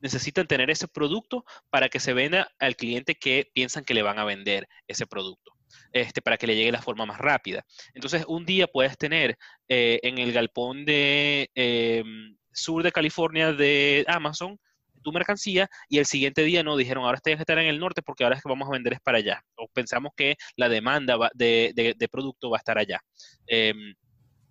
necesitan 0.00 0.46
tener 0.46 0.68
ese 0.68 0.86
producto 0.86 1.46
para 1.70 1.88
que 1.88 1.98
se 1.98 2.12
venda 2.12 2.52
al 2.58 2.76
cliente 2.76 3.14
que 3.14 3.50
piensan 3.54 3.84
que 3.84 3.94
le 3.94 4.02
van 4.02 4.18
a 4.18 4.24
vender 4.24 4.68
ese 4.86 5.06
producto. 5.06 5.52
Este, 5.92 6.20
para 6.20 6.36
que 6.36 6.46
le 6.46 6.56
llegue 6.56 6.72
la 6.72 6.82
forma 6.82 7.06
más 7.06 7.18
rápida. 7.18 7.64
Entonces, 7.94 8.24
un 8.28 8.44
día 8.44 8.66
puedes 8.66 8.98
tener 8.98 9.38
eh, 9.68 10.00
en 10.02 10.18
el 10.18 10.32
galpón 10.32 10.84
de, 10.84 11.50
em, 11.54 12.36
sur 12.58 12.82
de 12.82 12.92
California 12.92 13.52
de 13.52 14.04
Amazon 14.08 14.58
tu 15.02 15.12
mercancía 15.12 15.68
y 15.88 15.98
el 15.98 16.06
siguiente 16.06 16.42
día 16.42 16.62
no 16.62 16.76
dijeron 16.76 17.04
ahora 17.04 17.18
tienes 17.18 17.38
que 17.38 17.42
estar 17.42 17.58
en 17.58 17.66
el 17.66 17.78
norte 17.78 18.02
porque 18.02 18.24
ahora 18.24 18.36
es 18.36 18.42
que 18.42 18.48
vamos 18.48 18.68
a 18.68 18.72
vender 18.72 18.92
es 18.92 19.00
para 19.00 19.18
allá 19.18 19.42
o 19.56 19.68
pensamos 19.68 20.12
que 20.16 20.36
la 20.56 20.68
demanda 20.68 21.30
de, 21.34 22.08
producto 22.10 22.50
va 22.50 22.56
a 22.56 22.58
estar 22.58 22.78
allá. 22.78 23.00
Em, 23.46 23.94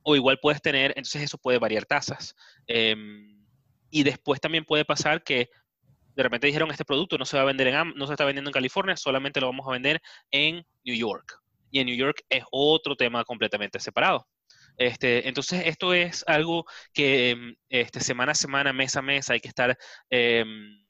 o 0.03 0.15
igual 0.15 0.39
puedes 0.41 0.61
tener 0.61 0.91
entonces 0.91 1.23
eso 1.23 1.37
puede 1.37 1.59
variar 1.59 1.85
tasas. 1.85 2.33
Em, 2.67 3.43
y 3.89 4.03
después 4.03 4.39
también 4.39 4.65
puede 4.65 4.85
pasar 4.85 5.23
que 5.23 5.49
de 6.15 6.23
repente 6.23 6.47
dijeron 6.47 6.71
este 6.71 6.85
producto 6.85 7.17
no 7.17 7.25
se 7.25 7.37
va 7.37 7.43
a 7.43 7.45
vender 7.45 7.67
en 7.67 7.93
no 7.95 8.07
se 8.07 8.13
está 8.13 8.25
vendiendo 8.25 8.49
en 8.49 8.53
California 8.53 8.97
solamente 8.97 9.39
lo 9.39 9.47
vamos 9.47 9.67
a 9.67 9.71
vender 9.71 10.01
en 10.31 10.65
New 10.83 10.95
York 10.95 11.39
y 11.69 11.79
en 11.79 11.85
New 11.85 11.95
York 11.95 12.23
es 12.29 12.43
otro 12.51 12.95
tema 12.95 13.23
completamente 13.23 13.79
separado 13.79 14.27
este, 14.77 15.27
entonces, 15.27 15.63
esto 15.65 15.93
es 15.93 16.23
algo 16.27 16.65
que 16.93 17.31
em, 17.31 17.55
este, 17.69 17.99
semana 17.99 18.33
a 18.33 18.35
semana, 18.35 18.73
mes 18.73 18.95
a 18.95 19.01
mes, 19.01 19.29
hay 19.29 19.39
que 19.39 19.47
estar 19.49 19.77
em, 20.09 20.85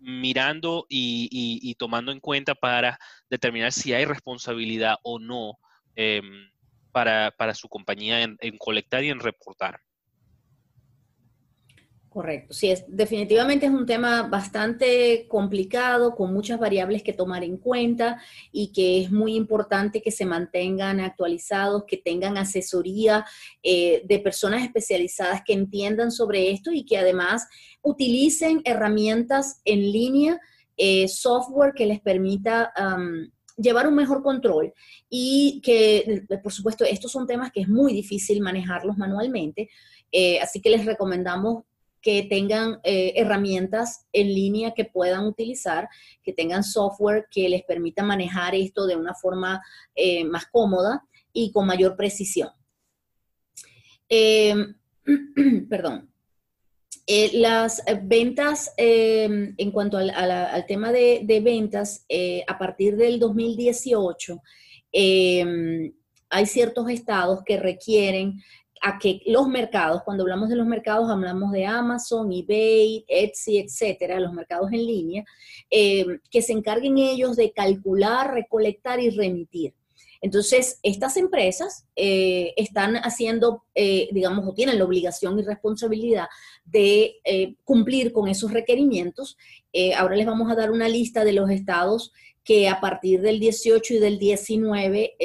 mirando 0.00 0.86
y, 0.88 1.74
tomando 1.78 2.12
en 2.12 2.20
cuenta 2.20 2.54
para 2.54 2.98
determinar 3.30 3.72
si 3.72 3.92
hay 3.94 4.04
responsabilidad 4.04 4.96
o 5.02 5.18
no 5.18 5.58
em, 5.96 6.50
para, 6.92 7.54
su 7.54 7.68
compañía 7.68 8.22
en 8.22 8.58
colectar 8.58 9.04
y 9.04 9.10
en 9.10 9.20
reportar. 9.20 9.80
Correcto, 12.14 12.54
sí, 12.54 12.70
es, 12.70 12.84
definitivamente 12.86 13.66
es 13.66 13.72
un 13.72 13.86
tema 13.86 14.22
bastante 14.22 15.26
complicado, 15.26 16.14
con 16.14 16.32
muchas 16.32 16.60
variables 16.60 17.02
que 17.02 17.12
tomar 17.12 17.42
en 17.42 17.56
cuenta 17.56 18.22
y 18.52 18.70
que 18.70 19.02
es 19.02 19.10
muy 19.10 19.34
importante 19.34 20.00
que 20.00 20.12
se 20.12 20.24
mantengan 20.24 21.00
actualizados, 21.00 21.86
que 21.88 21.96
tengan 21.96 22.36
asesoría 22.38 23.26
eh, 23.64 24.02
de 24.04 24.20
personas 24.20 24.62
especializadas 24.62 25.42
que 25.44 25.54
entiendan 25.54 26.12
sobre 26.12 26.52
esto 26.52 26.70
y 26.70 26.84
que 26.84 26.98
además 26.98 27.48
utilicen 27.82 28.62
herramientas 28.64 29.60
en 29.64 29.80
línea, 29.80 30.40
eh, 30.76 31.08
software 31.08 31.74
que 31.74 31.86
les 31.86 32.00
permita 32.00 32.72
llevar 33.56 33.88
un 33.88 33.96
mejor 33.96 34.22
control 34.22 34.72
y 35.10 35.60
que, 35.64 36.24
por 36.44 36.52
supuesto, 36.52 36.84
estos 36.84 37.10
son 37.10 37.26
temas 37.26 37.50
que 37.50 37.62
es 37.62 37.68
muy 37.68 37.92
difícil 37.92 38.40
manejarlos 38.40 38.96
manualmente, 38.96 39.68
eh, 40.12 40.38
así 40.40 40.60
que 40.60 40.70
les 40.70 40.84
recomendamos 40.84 41.64
que 42.04 42.24
tengan 42.24 42.80
eh, 42.84 43.14
herramientas 43.16 44.06
en 44.12 44.28
línea 44.28 44.74
que 44.74 44.84
puedan 44.84 45.24
utilizar, 45.26 45.88
que 46.22 46.34
tengan 46.34 46.62
software 46.62 47.26
que 47.30 47.48
les 47.48 47.62
permita 47.62 48.02
manejar 48.02 48.54
esto 48.54 48.86
de 48.86 48.94
una 48.94 49.14
forma 49.14 49.62
eh, 49.94 50.22
más 50.24 50.44
cómoda 50.52 51.02
y 51.32 51.50
con 51.50 51.66
mayor 51.66 51.96
precisión. 51.96 52.50
Em, 54.06 54.76
perdón. 55.70 56.10
Eh, 57.06 57.30
las 57.38 57.82
ventas, 58.02 58.72
em, 58.76 59.54
en 59.56 59.70
cuanto 59.70 59.96
al, 59.96 60.66
tema 60.66 60.92
de, 60.92 61.40
ventas, 61.42 62.06
a 62.46 62.58
partir 62.58 62.96
del 62.96 63.18
2018, 63.18 64.42
em, 64.92 65.92
hay 66.28 66.46
ciertos 66.46 66.90
estados 66.90 67.40
que 67.46 67.58
requieren 67.58 68.42
a 68.86 68.98
que 68.98 69.22
los 69.24 69.48
mercados, 69.48 70.02
cuando 70.02 70.24
hablamos 70.24 70.50
de 70.50 70.56
los 70.56 70.66
mercados, 70.66 71.08
hablamos 71.08 71.52
de 71.52 71.64
Amazon, 71.64 72.30
eBay, 72.30 73.02
Etsy, 73.08 73.56
etcétera, 73.56 74.20
los 74.20 74.34
mercados 74.34 74.70
en 74.72 74.84
línea, 74.84 75.24
eh, 75.70 76.04
que 76.30 76.42
se 76.42 76.52
encarguen 76.52 76.98
ellos 76.98 77.34
de 77.34 77.50
calcular, 77.52 78.34
recolectar 78.34 79.00
y 79.00 79.08
remitir. 79.08 79.72
Entonces, 80.20 80.80
estas 80.82 81.16
empresas 81.16 81.86
eh, 81.96 82.52
están 82.58 82.96
haciendo, 82.96 83.64
eh, 83.74 84.10
digamos, 84.12 84.46
o 84.46 84.52
tienen 84.52 84.78
la 84.78 84.84
obligación 84.84 85.38
y 85.38 85.42
responsabilidad 85.42 86.26
de 86.66 87.16
cumplir 87.64 88.12
con 88.12 88.28
esos 88.28 88.52
requerimientos. 88.52 89.38
ahora 89.96 90.16
les 90.16 90.26
vamos 90.26 90.50
a 90.52 90.56
dar 90.56 90.70
una 90.70 90.88
lista 90.88 91.24
de 91.24 91.32
los 91.32 91.50
estados 91.50 92.12
que 92.42 92.68
a 92.68 92.80
partir 92.82 93.22
del 93.22 93.40
18 93.40 93.94
y 93.94 93.98
del 93.98 94.18
19 94.18 95.16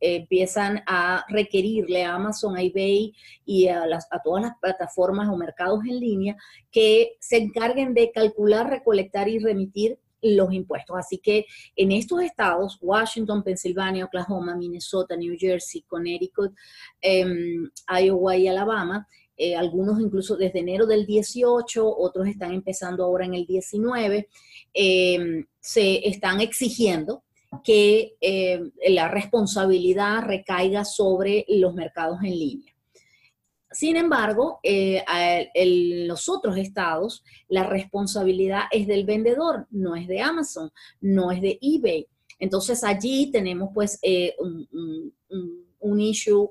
empiezan 0.00 0.82
a 0.86 1.24
requerirle 1.28 2.04
a 2.04 2.14
Amazon, 2.14 2.56
a 2.56 2.62
eBay 2.62 3.14
y 3.44 3.68
a, 3.68 3.84
todas 4.24 4.42
las 4.42 4.54
plataformas 4.60 5.28
o 5.28 5.36
mercados 5.36 5.80
en 5.88 6.00
línea 6.00 6.36
que 6.70 7.16
se 7.20 7.38
encarguen 7.38 7.94
de 7.94 8.10
calcular, 8.12 8.68
recolectar 8.68 9.28
y 9.28 9.38
remitir 9.38 9.98
los 10.22 10.52
impuestos. 10.52 10.96
Así 10.98 11.18
que 11.18 11.46
en 11.76 11.92
estos 11.92 12.22
estados, 12.22 12.78
Washington, 12.80 13.42
Pensilvania, 13.42 14.04
Oklahoma, 14.04 14.54
Minnesota, 14.54 15.16
New 15.16 15.34
Jersey, 15.38 15.82
Connecticut, 15.82 16.52
em, 17.00 17.70
Iowa 17.88 18.36
y 18.36 18.48
Alabama, 18.48 19.06
eh, 19.36 19.56
algunos 19.56 19.98
incluso 19.98 20.36
desde 20.36 20.58
enero 20.58 20.84
del 20.84 21.06
18, 21.06 21.96
otros 21.96 22.28
están 22.28 22.52
empezando 22.52 23.04
ahora 23.04 23.24
en 23.24 23.32
el 23.32 23.46
19, 23.46 24.28
em, 24.74 25.46
se 25.58 26.06
están 26.06 26.42
exigiendo 26.42 27.22
que 27.64 28.16
eh, 28.20 28.70
la 28.88 29.08
responsabilidad 29.08 30.22
recaiga 30.22 30.84
sobre 30.84 31.44
los 31.48 31.74
mercados 31.74 32.18
en 32.22 32.30
línea. 32.30 32.74
Sin 33.72 33.96
embargo, 33.96 34.58
eh, 34.62 35.04
en 35.54 36.08
los 36.08 36.28
otros 36.28 36.56
estados, 36.56 37.22
la 37.48 37.64
responsabilidad 37.64 38.62
es 38.72 38.86
del 38.86 39.04
vendedor, 39.04 39.66
no 39.70 39.94
es 39.94 40.08
de 40.08 40.20
Amazon, 40.20 40.70
no 41.00 41.30
es 41.30 41.40
de 41.40 41.58
eBay. 41.60 42.06
Entonces 42.40 42.82
allí 42.82 43.30
tenemos 43.30 43.70
pues 43.72 43.98
eh, 44.02 44.34
un, 44.40 45.12
un, 45.78 46.00
issue 46.00 46.50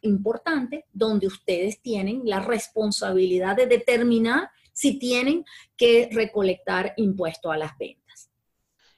importante 0.00 0.86
donde 0.92 1.26
ustedes 1.26 1.80
tienen 1.82 2.22
la 2.24 2.40
responsabilidad 2.40 3.56
de 3.56 3.66
determinar 3.66 4.48
si 4.72 4.98
tienen 4.98 5.44
que 5.76 6.08
recolectar 6.10 6.94
impuestos 6.96 7.52
a 7.52 7.58
las 7.58 7.76
ventas. 7.78 8.05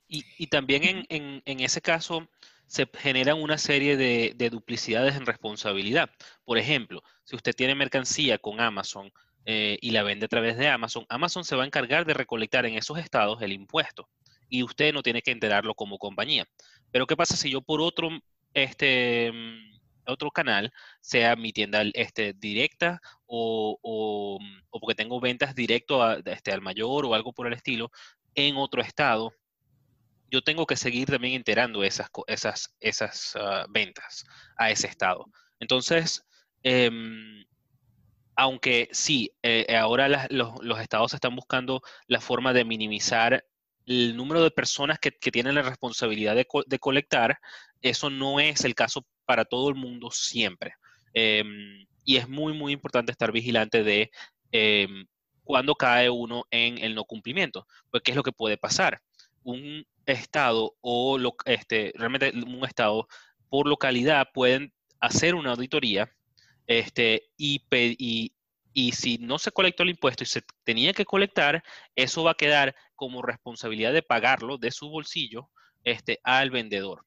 Y, 0.08 0.46
también 0.46 1.04
en, 1.10 1.60
ese 1.60 1.82
caso 1.82 2.28
se 2.66 2.88
generan 2.94 3.40
una 3.40 3.58
serie 3.58 3.96
de, 3.96 4.50
duplicidades 4.50 5.16
en 5.16 5.26
responsabilidad. 5.26 6.10
Por 6.44 6.58
ejemplo, 6.58 7.02
si 7.24 7.36
usted 7.36 7.54
tiene 7.54 7.74
mercancía 7.74 8.38
con 8.38 8.60
Amazon 8.60 9.12
eh, 9.44 9.78
y 9.82 9.90
la 9.90 10.02
vende 10.02 10.26
a 10.26 10.28
través 10.28 10.56
de 10.56 10.68
Amazon, 10.68 11.04
Amazon 11.08 11.44
se 11.44 11.56
va 11.56 11.64
a 11.64 11.66
encargar 11.66 12.06
de 12.06 12.14
recolectar 12.14 12.64
en 12.64 12.74
esos 12.74 12.98
estados 12.98 13.42
el 13.42 13.52
impuesto 13.52 14.08
y 14.48 14.62
usted 14.62 14.92
no 14.92 15.02
tiene 15.02 15.22
que 15.22 15.30
enterarlo 15.30 15.74
como 15.74 15.98
compañía. 15.98 16.46
Pero 16.90 17.06
¿qué 17.06 17.16
pasa 17.16 17.36
si 17.36 17.50
yo 17.50 17.60
por 17.60 17.80
otro, 17.80 18.08
este, 18.54 19.30
mm, 19.32 19.78
otro 20.06 20.30
canal, 20.30 20.72
sea 21.00 21.36
mi 21.36 21.52
tienda 21.52 21.82
este, 21.94 22.32
directa 22.32 23.00
o, 23.26 24.38
porque 24.70 24.94
tengo 24.94 25.20
ventas 25.20 25.54
directo 25.54 26.16
este, 26.26 26.52
al 26.52 26.62
mayor 26.62 27.04
o 27.06 27.14
algo 27.14 27.32
por 27.32 27.46
el 27.46 27.52
estilo, 27.52 27.90
en 28.34 28.56
otro 28.56 28.80
estado, 28.80 29.32
yo 30.30 30.42
tengo 30.42 30.66
que 30.66 30.76
seguir 30.76 31.08
también 31.08 31.34
enterando 31.34 31.84
esas, 31.84 32.08
esas, 32.26 32.74
esas 32.80 33.36
ah, 33.36 33.66
ventas 33.70 34.26
a 34.56 34.70
ese 34.70 34.86
estado. 34.86 35.26
Entonces, 35.60 36.22
em, 36.62 37.44
aunque 38.36 38.88
sí, 38.92 39.32
eh, 39.42 39.76
ahora 39.76 40.28
los, 40.30 40.80
estados 40.80 41.14
están 41.14 41.34
buscando 41.34 41.82
la 42.06 42.20
forma 42.20 42.52
de 42.52 42.64
minimizar 42.64 43.44
el 43.86 44.16
número 44.16 44.42
de 44.42 44.50
personas 44.50 44.98
que, 44.98 45.10
tienen 45.10 45.54
la 45.54 45.62
responsabilidad 45.62 46.36
de, 46.36 46.78
colectar, 46.78 47.38
eso 47.80 48.10
no 48.10 48.38
es 48.38 48.64
el 48.64 48.74
caso 48.74 49.06
para 49.24 49.44
todo 49.44 49.70
el 49.70 49.74
mundo 49.74 50.10
siempre. 50.10 50.74
Em, 51.14 51.86
y 52.04 52.16
es 52.16 52.28
muy, 52.28 52.52
muy 52.52 52.72
importante 52.72 53.12
estar 53.12 53.32
vigilante 53.32 53.82
de 53.82 54.10
em, 54.52 55.06
cuando 55.42 55.74
cae 55.74 56.10
uno 56.10 56.44
en 56.50 56.78
el 56.78 56.94
no 56.94 57.04
cumplimiento. 57.04 57.66
Pues, 57.90 58.02
¿qué 58.02 58.12
es 58.12 58.16
lo 58.16 58.22
que 58.22 58.32
puede 58.32 58.58
pasar? 58.58 59.00
Un 59.42 59.84
estado 60.12 60.76
o 60.80 61.18
este, 61.44 61.92
realmente 61.96 62.32
un 62.34 62.64
estado 62.64 63.08
por 63.48 63.66
localidad 63.66 64.28
pueden 64.32 64.72
hacer 65.00 65.34
una 65.34 65.52
auditoría 65.52 66.10
este, 66.66 67.30
y, 67.36 67.62
y, 67.70 68.32
y 68.72 68.92
si 68.92 69.18
no 69.18 69.38
se 69.38 69.52
colectó 69.52 69.82
el 69.82 69.90
impuesto 69.90 70.22
y 70.22 70.26
se 70.26 70.42
tenía 70.64 70.92
que 70.92 71.04
colectar, 71.04 71.62
eso 71.96 72.24
va 72.24 72.32
a 72.32 72.36
quedar 72.36 72.74
como 72.94 73.22
responsabilidad 73.22 73.92
de 73.92 74.02
pagarlo 74.02 74.58
de 74.58 74.70
su 74.70 74.88
bolsillo 74.90 75.50
este, 75.84 76.20
al 76.22 76.50
vendedor. 76.50 77.04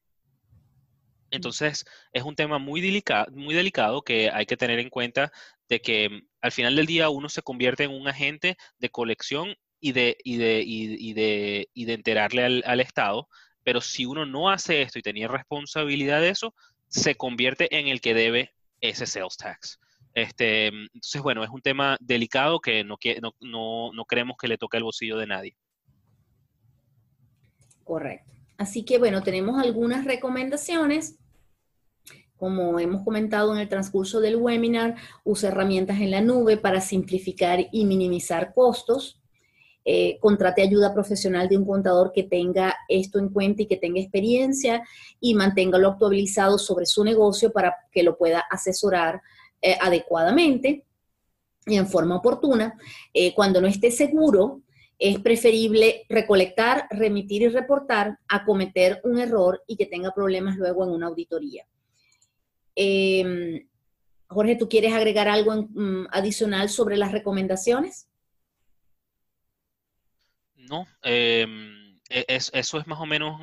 Entonces, 1.30 1.86
es 2.12 2.22
un 2.24 2.36
tema 2.36 2.58
muy, 2.58 2.80
delicado, 2.80 3.26
muy 3.32 3.54
delicado 3.54 4.02
que 4.02 4.30
hay 4.30 4.44
que 4.44 4.56
tener 4.56 4.78
en 4.78 4.90
cuenta 4.90 5.32
de 5.68 5.80
que 5.80 6.08
mm, 6.10 6.26
al 6.42 6.52
final 6.52 6.76
del 6.76 6.86
día 6.86 7.08
uno 7.08 7.28
se 7.28 7.42
convierte 7.42 7.84
en 7.84 7.90
un 7.90 8.06
agente 8.06 8.58
de 8.78 8.90
colección 8.90 9.56
y 9.82 9.92
de, 9.92 10.16
y 10.22 10.36
de, 10.36 10.62
y, 10.64 11.12
de, 11.12 11.68
y 11.74 11.84
de 11.84 11.92
enterarle 11.92 12.44
al, 12.44 12.62
al, 12.64 12.80
Estado, 12.80 13.28
pero 13.64 13.80
si 13.80 14.06
uno 14.06 14.24
no 14.24 14.48
hace 14.48 14.80
esto 14.80 14.98
y 14.98 15.02
tenía 15.02 15.26
responsabilidad 15.26 16.20
de 16.20 16.30
eso, 16.30 16.54
se 16.86 17.16
convierte 17.16 17.76
en 17.76 17.88
el 17.88 18.00
que 18.00 18.14
debe 18.14 18.54
ese 18.80 19.06
sales 19.06 19.36
tax. 19.36 19.80
Este, 20.14 20.68
entonces, 20.68 21.20
bueno, 21.20 21.42
es 21.42 21.50
un 21.50 21.60
tema 21.60 21.96
delicado 22.00 22.60
que 22.60 22.84
no, 22.84 22.96
no, 23.40 23.92
no 23.92 24.04
que 24.06 24.48
le 24.48 24.58
toque 24.58 24.76
el 24.76 24.84
bolsillo 24.84 25.18
de 25.18 25.26
nadie. 25.26 25.56
Correcto. 27.82 28.30
Así 28.58 28.84
que, 28.84 28.98
bueno, 28.98 29.22
tenemos 29.22 29.60
algunas 29.60 30.04
recomendaciones 30.04 31.18
como 32.36 32.80
hemos 32.80 33.04
comentado 33.04 33.54
en 33.54 33.60
el 33.60 33.68
transcurso 33.68 34.20
del 34.20 34.34
webinar, 34.34 34.96
usa 35.22 35.50
herramientas 35.50 36.00
en 36.00 36.10
la 36.10 36.20
nube 36.20 36.56
para 36.56 36.80
simplificar 36.80 37.60
y 37.70 37.84
minimizar 37.84 38.52
costos. 38.52 39.21
Eh, 39.84 40.18
contrate 40.20 40.62
ayuda 40.62 40.94
profesional 40.94 41.48
de 41.48 41.56
un 41.56 41.66
contador 41.66 42.12
que 42.12 42.22
tenga 42.22 42.76
esto 42.88 43.18
en 43.18 43.30
cuenta 43.30 43.62
y 43.62 43.66
que 43.66 43.76
tenga 43.76 44.00
experiencia 44.00 44.82
y 45.18 45.34
manténgalo 45.34 45.88
actualizado 45.88 46.56
sobre 46.56 46.86
su 46.86 47.02
negocio 47.02 47.52
para 47.52 47.74
que 47.90 48.04
lo 48.04 48.16
pueda 48.16 48.44
asesorar 48.48 49.20
eh, 49.60 49.76
adecuadamente 49.80 50.84
y 51.66 51.76
en 51.76 51.88
forma 51.88 52.16
oportuna. 52.16 52.78
Eh, 53.12 53.34
cuando 53.34 53.60
no 53.60 53.66
esté 53.66 53.90
seguro, 53.90 54.62
es 54.98 55.18
preferible 55.18 56.04
recolectar, 56.08 56.86
remitir 56.90 57.42
y 57.42 57.48
reportar 57.48 58.18
a 58.28 58.44
cometer 58.44 59.00
un 59.02 59.18
error 59.18 59.64
y 59.66 59.76
que 59.76 59.86
tenga 59.86 60.14
problemas 60.14 60.56
luego 60.56 60.84
en 60.84 60.90
una 60.90 61.08
auditoría. 61.08 61.66
Em, 62.76 63.66
Jorge, 64.28 64.54
¿tú 64.54 64.68
quieres 64.68 64.92
agregar 64.94 65.28
algo 65.28 65.54
mm, 65.54 66.06
adicional 66.12 66.68
sobre 66.68 66.96
las 66.96 67.10
recomendaciones? 67.10 68.08
No, 70.72 70.86
em, 71.02 72.00
e, 72.08 72.24
eso 72.28 72.78
es 72.78 72.86
más 72.86 72.98
o 72.98 73.04
menos 73.04 73.38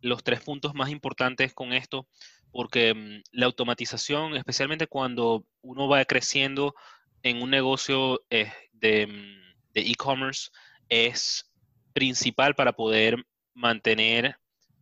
los 0.00 0.22
tres 0.22 0.40
puntos 0.42 0.74
más 0.74 0.90
importantes 0.90 1.52
con 1.52 1.72
esto, 1.72 2.06
porque 2.52 2.94
mm, 2.94 3.22
la 3.32 3.46
automatización, 3.46 4.36
especialmente 4.36 4.86
cuando 4.86 5.44
uno 5.60 5.88
va 5.88 6.04
creciendo 6.04 6.76
en 7.24 7.42
un 7.42 7.50
negocio 7.50 8.20
eh, 8.30 8.52
mm, 8.74 9.72
de 9.72 9.80
e-commerce, 9.80 10.50
es 10.88 11.50
principal 11.92 12.54
para 12.54 12.72
poder 12.72 13.26
mantener 13.54 14.36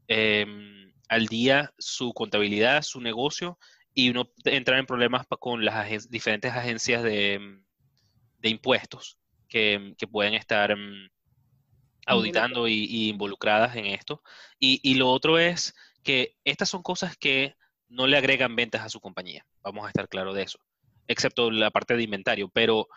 em, 0.07 0.93
al 1.09 1.27
día 1.29 1.73
su 1.79 2.13
contabilidad, 2.13 2.83
su 2.83 3.01
negocio 3.01 3.59
y 3.95 4.11
uno 4.11 4.31
entrar 4.45 4.79
en 4.79 4.85
problemas 4.87 5.27
con 5.41 5.65
las 5.65 6.11
diferentes 6.11 6.53
agencias 6.53 7.03
de, 7.03 7.39
mm, 7.39 8.47
impuestos 8.47 9.19
que, 9.49 9.95
pueden 10.13 10.35
estar 10.35 10.77
auditando 12.07 12.69
y, 12.69 13.09
involucradas 13.09 13.77
en 13.77 13.87
esto. 13.87 14.23
Y, 14.59 14.95
lo 14.95 15.11
otro 15.11 15.39
es 15.39 15.75
que 16.03 16.37
estas 16.45 16.69
son 16.69 16.83
cosas 16.83 17.17
que 17.17 17.57
no 17.89 18.07
le 18.07 18.17
agregan 18.17 18.57
ventas 18.57 18.83
a 18.83 18.89
su 18.89 19.01
compañía, 19.01 19.45
vamos 19.63 19.85
a 19.85 19.89
estar 19.89 20.09
claros 20.09 20.35
de 20.35 20.43
eso, 20.43 20.59
excepto 21.07 21.51
la 21.51 21.71
parte 21.71 21.97
de 21.97 22.03
inventario, 22.03 22.49
pero 22.49 22.89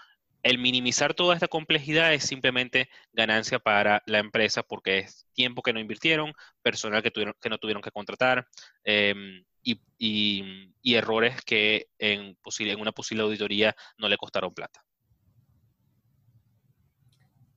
el 0.42 0.58
minimizar 0.58 1.14
toda 1.14 1.36
esta 1.36 1.48
complejidad 1.48 2.14
es 2.14 2.24
simplemente 2.24 2.90
ganancia 3.12 3.60
para 3.60 4.02
la 4.06 4.20
empresa 4.20 4.64
porque 4.64 5.00
es 5.00 5.28
tiempo 5.34 5.62
que 5.62 5.74
no 5.74 5.80
invirtieron, 5.80 6.34
personal 6.62 7.04
que, 7.04 7.12
tuvieron, 7.12 7.36
que 7.42 7.50
no 7.50 7.58
tuvieron 7.58 7.84
que 7.84 7.92
contratar, 7.92 8.48
em, 8.84 9.44
y, 9.62 10.96
errores 10.96 11.42
que 11.44 11.88
en, 11.98 12.38
en 12.60 12.80
una 12.80 12.92
posible 12.92 13.24
auditoría 13.24 13.76
no 13.98 14.08
le 14.10 14.18
costaron 14.18 14.54
plata. 14.54 14.84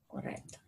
Correcto. 0.07 0.62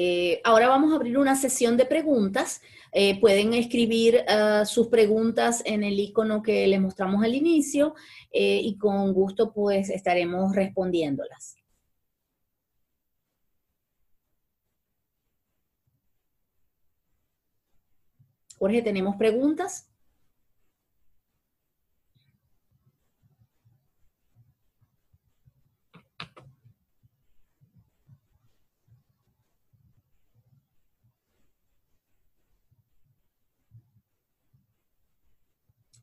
Eh, 0.00 0.40
ahora 0.44 0.68
vamos 0.68 0.92
a 0.92 0.94
abrir 0.94 1.18
una 1.18 1.34
sesión 1.34 1.76
de 1.76 1.84
preguntas. 1.84 2.62
Eh, 2.92 3.18
pueden 3.20 3.52
escribir 3.52 4.20
ah, 4.28 4.64
sus 4.64 4.86
preguntas 4.86 5.60
en 5.64 5.82
el 5.82 5.98
icono 5.98 6.40
que 6.40 6.68
les 6.68 6.80
mostramos 6.80 7.24
al 7.24 7.34
inicio 7.34 7.96
eh, 8.32 8.60
y 8.62 8.78
con 8.78 9.12
gusto 9.12 9.52
pues 9.52 9.90
estaremos 9.90 10.54
respondiéndolas. 10.54 11.56
Jorge, 18.56 18.82
¿tenemos 18.82 19.16
preguntas? 19.16 19.87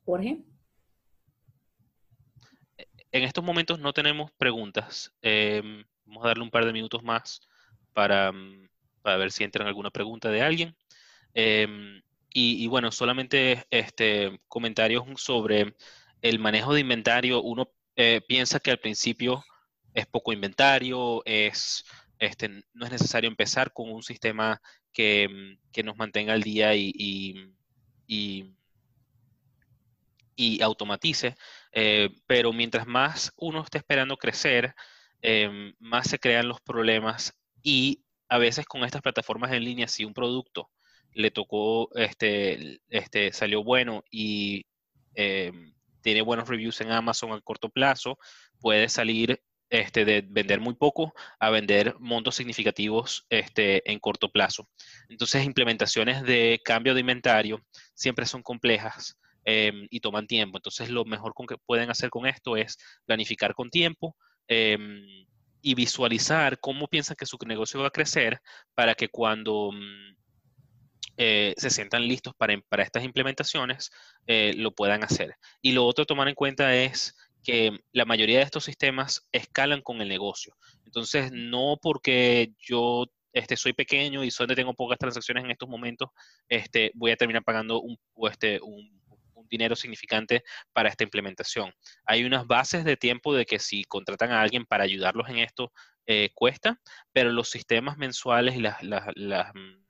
Jorge. 0.06 0.38
En 3.10 3.22
estos 3.24 3.42
momentos 3.44 3.80
no 3.80 3.92
tenemos 3.92 4.30
preguntas. 4.32 5.12
Em, 5.20 5.84
vamos 6.04 6.24
a 6.24 6.28
darle 6.28 6.44
un 6.44 6.50
par 6.50 6.64
de 6.64 6.72
minutos 6.72 7.02
más 7.02 7.40
para, 7.92 8.30
mm, 8.30 8.68
ver 9.04 9.32
si 9.32 9.44
entra 9.44 9.66
alguna 9.66 9.90
pregunta 9.90 10.30
de 10.30 10.42
alguien. 10.42 10.76
Em, 11.34 12.02
y, 12.32 12.66
bueno, 12.66 12.92
solamente 12.92 13.64
este, 13.70 14.40
comentarios 14.48 15.04
sobre 15.16 15.74
el 16.22 16.38
manejo 16.38 16.74
de 16.74 16.80
inventario. 16.80 17.42
Uno 17.42 17.72
eh, 17.96 18.20
piensa 18.28 18.60
que 18.60 18.70
al 18.70 18.78
principio 18.78 19.42
es 19.94 20.06
poco 20.06 20.32
inventario, 20.32 21.22
es, 21.24 21.84
este, 22.18 22.48
no 22.74 22.86
es 22.86 22.92
necesario 22.92 23.28
empezar 23.30 23.72
con 23.72 23.90
un 23.90 24.02
sistema 24.02 24.60
que, 24.92 25.28
mm, 25.28 25.84
nos 25.84 25.96
mantenga 25.96 26.32
al 26.34 26.42
día 26.42 26.74
y 26.74 27.54
y 28.06 28.55
automatice, 30.62 31.36
eh, 31.72 32.10
pero 32.26 32.52
mientras 32.52 32.86
más 32.86 33.32
uno 33.36 33.62
esté 33.62 33.78
esperando 33.78 34.16
crecer, 34.16 34.74
em, 35.22 35.74
más 35.78 36.08
se 36.08 36.18
crean 36.18 36.48
los 36.48 36.60
problemas 36.60 37.34
y 37.62 38.04
a 38.28 38.38
veces 38.38 38.66
con 38.66 38.84
estas 38.84 39.02
plataformas 39.02 39.52
en 39.52 39.64
línea, 39.64 39.88
si 39.88 40.04
un 40.04 40.14
producto 40.14 40.70
le 41.12 41.30
tocó, 41.30 41.88
este, 41.96 42.80
este 42.90 43.32
salió 43.32 43.64
bueno 43.64 44.04
y 44.10 44.66
em, 45.14 45.74
tiene 46.02 46.22
buenos 46.22 46.48
reviews 46.48 46.80
en 46.80 46.92
Amazon 46.92 47.32
a 47.32 47.40
corto 47.40 47.68
plazo, 47.70 48.18
puede 48.60 48.88
salir 48.88 49.40
este, 49.70 50.04
de 50.04 50.22
vender 50.22 50.60
muy 50.60 50.74
poco 50.74 51.12
a 51.40 51.50
vender 51.50 51.96
montos 51.98 52.36
significativos 52.36 53.26
este, 53.30 53.90
en 53.90 53.98
corto 53.98 54.30
plazo. 54.30 54.68
Entonces, 55.08 55.44
implementaciones 55.44 56.22
de 56.22 56.60
cambio 56.64 56.94
de 56.94 57.00
inventario 57.00 57.64
siempre 57.94 58.26
son 58.26 58.42
complejas 58.42 59.18
Em, 59.48 59.86
y 59.90 60.00
toman 60.00 60.26
tiempo. 60.26 60.58
Entonces, 60.58 60.90
lo 60.90 61.04
mejor 61.04 61.32
con 61.32 61.46
que 61.46 61.56
pueden 61.56 61.88
hacer 61.88 62.10
con 62.10 62.26
esto 62.26 62.56
es 62.56 62.76
planificar 63.04 63.54
con 63.54 63.70
tiempo 63.70 64.16
em, 64.48 65.06
y 65.62 65.74
visualizar 65.74 66.58
cómo 66.58 66.88
piensan 66.88 67.14
que 67.16 67.26
su 67.26 67.38
negocio 67.46 67.80
va 67.80 67.86
a 67.86 67.90
crecer 67.90 68.40
para 68.74 68.96
que 68.96 69.08
cuando 69.08 69.70
mm, 69.72 70.16
eh, 71.18 71.54
se 71.56 71.70
sientan 71.70 72.08
listos 72.08 72.34
para, 72.36 72.60
para 72.68 72.82
estas 72.82 73.04
implementaciones, 73.04 73.92
eh, 74.26 74.52
lo 74.56 74.72
puedan 74.72 75.04
hacer. 75.04 75.36
Y 75.62 75.72
lo 75.72 75.86
otro 75.86 76.02
a 76.02 76.06
tomar 76.06 76.26
en 76.26 76.34
cuenta 76.34 76.74
es 76.74 77.14
que 77.44 77.70
la 77.92 78.04
mayoría 78.04 78.38
de 78.38 78.44
estos 78.44 78.64
sistemas 78.64 79.28
escalan 79.30 79.80
con 79.80 80.00
el 80.00 80.08
negocio. 80.08 80.56
Entonces, 80.84 81.30
no 81.32 81.78
porque 81.80 82.52
yo 82.58 83.06
este, 83.32 83.56
soy 83.56 83.74
pequeño 83.74 84.24
y 84.24 84.30
donde 84.36 84.56
tengo 84.56 84.74
pocas 84.74 84.98
transacciones 84.98 85.44
en 85.44 85.52
estos 85.52 85.68
momentos, 85.68 86.10
este, 86.48 86.90
voy 86.94 87.12
a 87.12 87.16
terminar 87.16 87.44
pagando 87.44 87.80
un, 87.80 87.96
este, 88.28 88.60
un, 88.60 88.96
dinero 89.48 89.76
significante 89.76 90.42
para 90.72 90.88
esta 90.88 91.04
implementación. 91.04 91.72
Hay 92.04 92.24
unas 92.24 92.46
bases 92.46 92.84
de 92.84 92.96
tiempo 92.96 93.34
de 93.34 93.46
que 93.46 93.58
si 93.58 93.84
contratan 93.84 94.32
a 94.32 94.40
alguien 94.40 94.66
para 94.66 94.84
ayudarlos 94.84 95.28
en 95.28 95.38
esto, 95.38 95.72
eh, 96.06 96.30
cuesta, 96.34 96.80
pero 97.12 97.32
los 97.32 97.50
sistemas 97.50 97.96
mensuales 97.96 98.54
y 98.56 98.60
las, 98.60 98.82
las, 98.82 99.06
mm, 99.54 99.86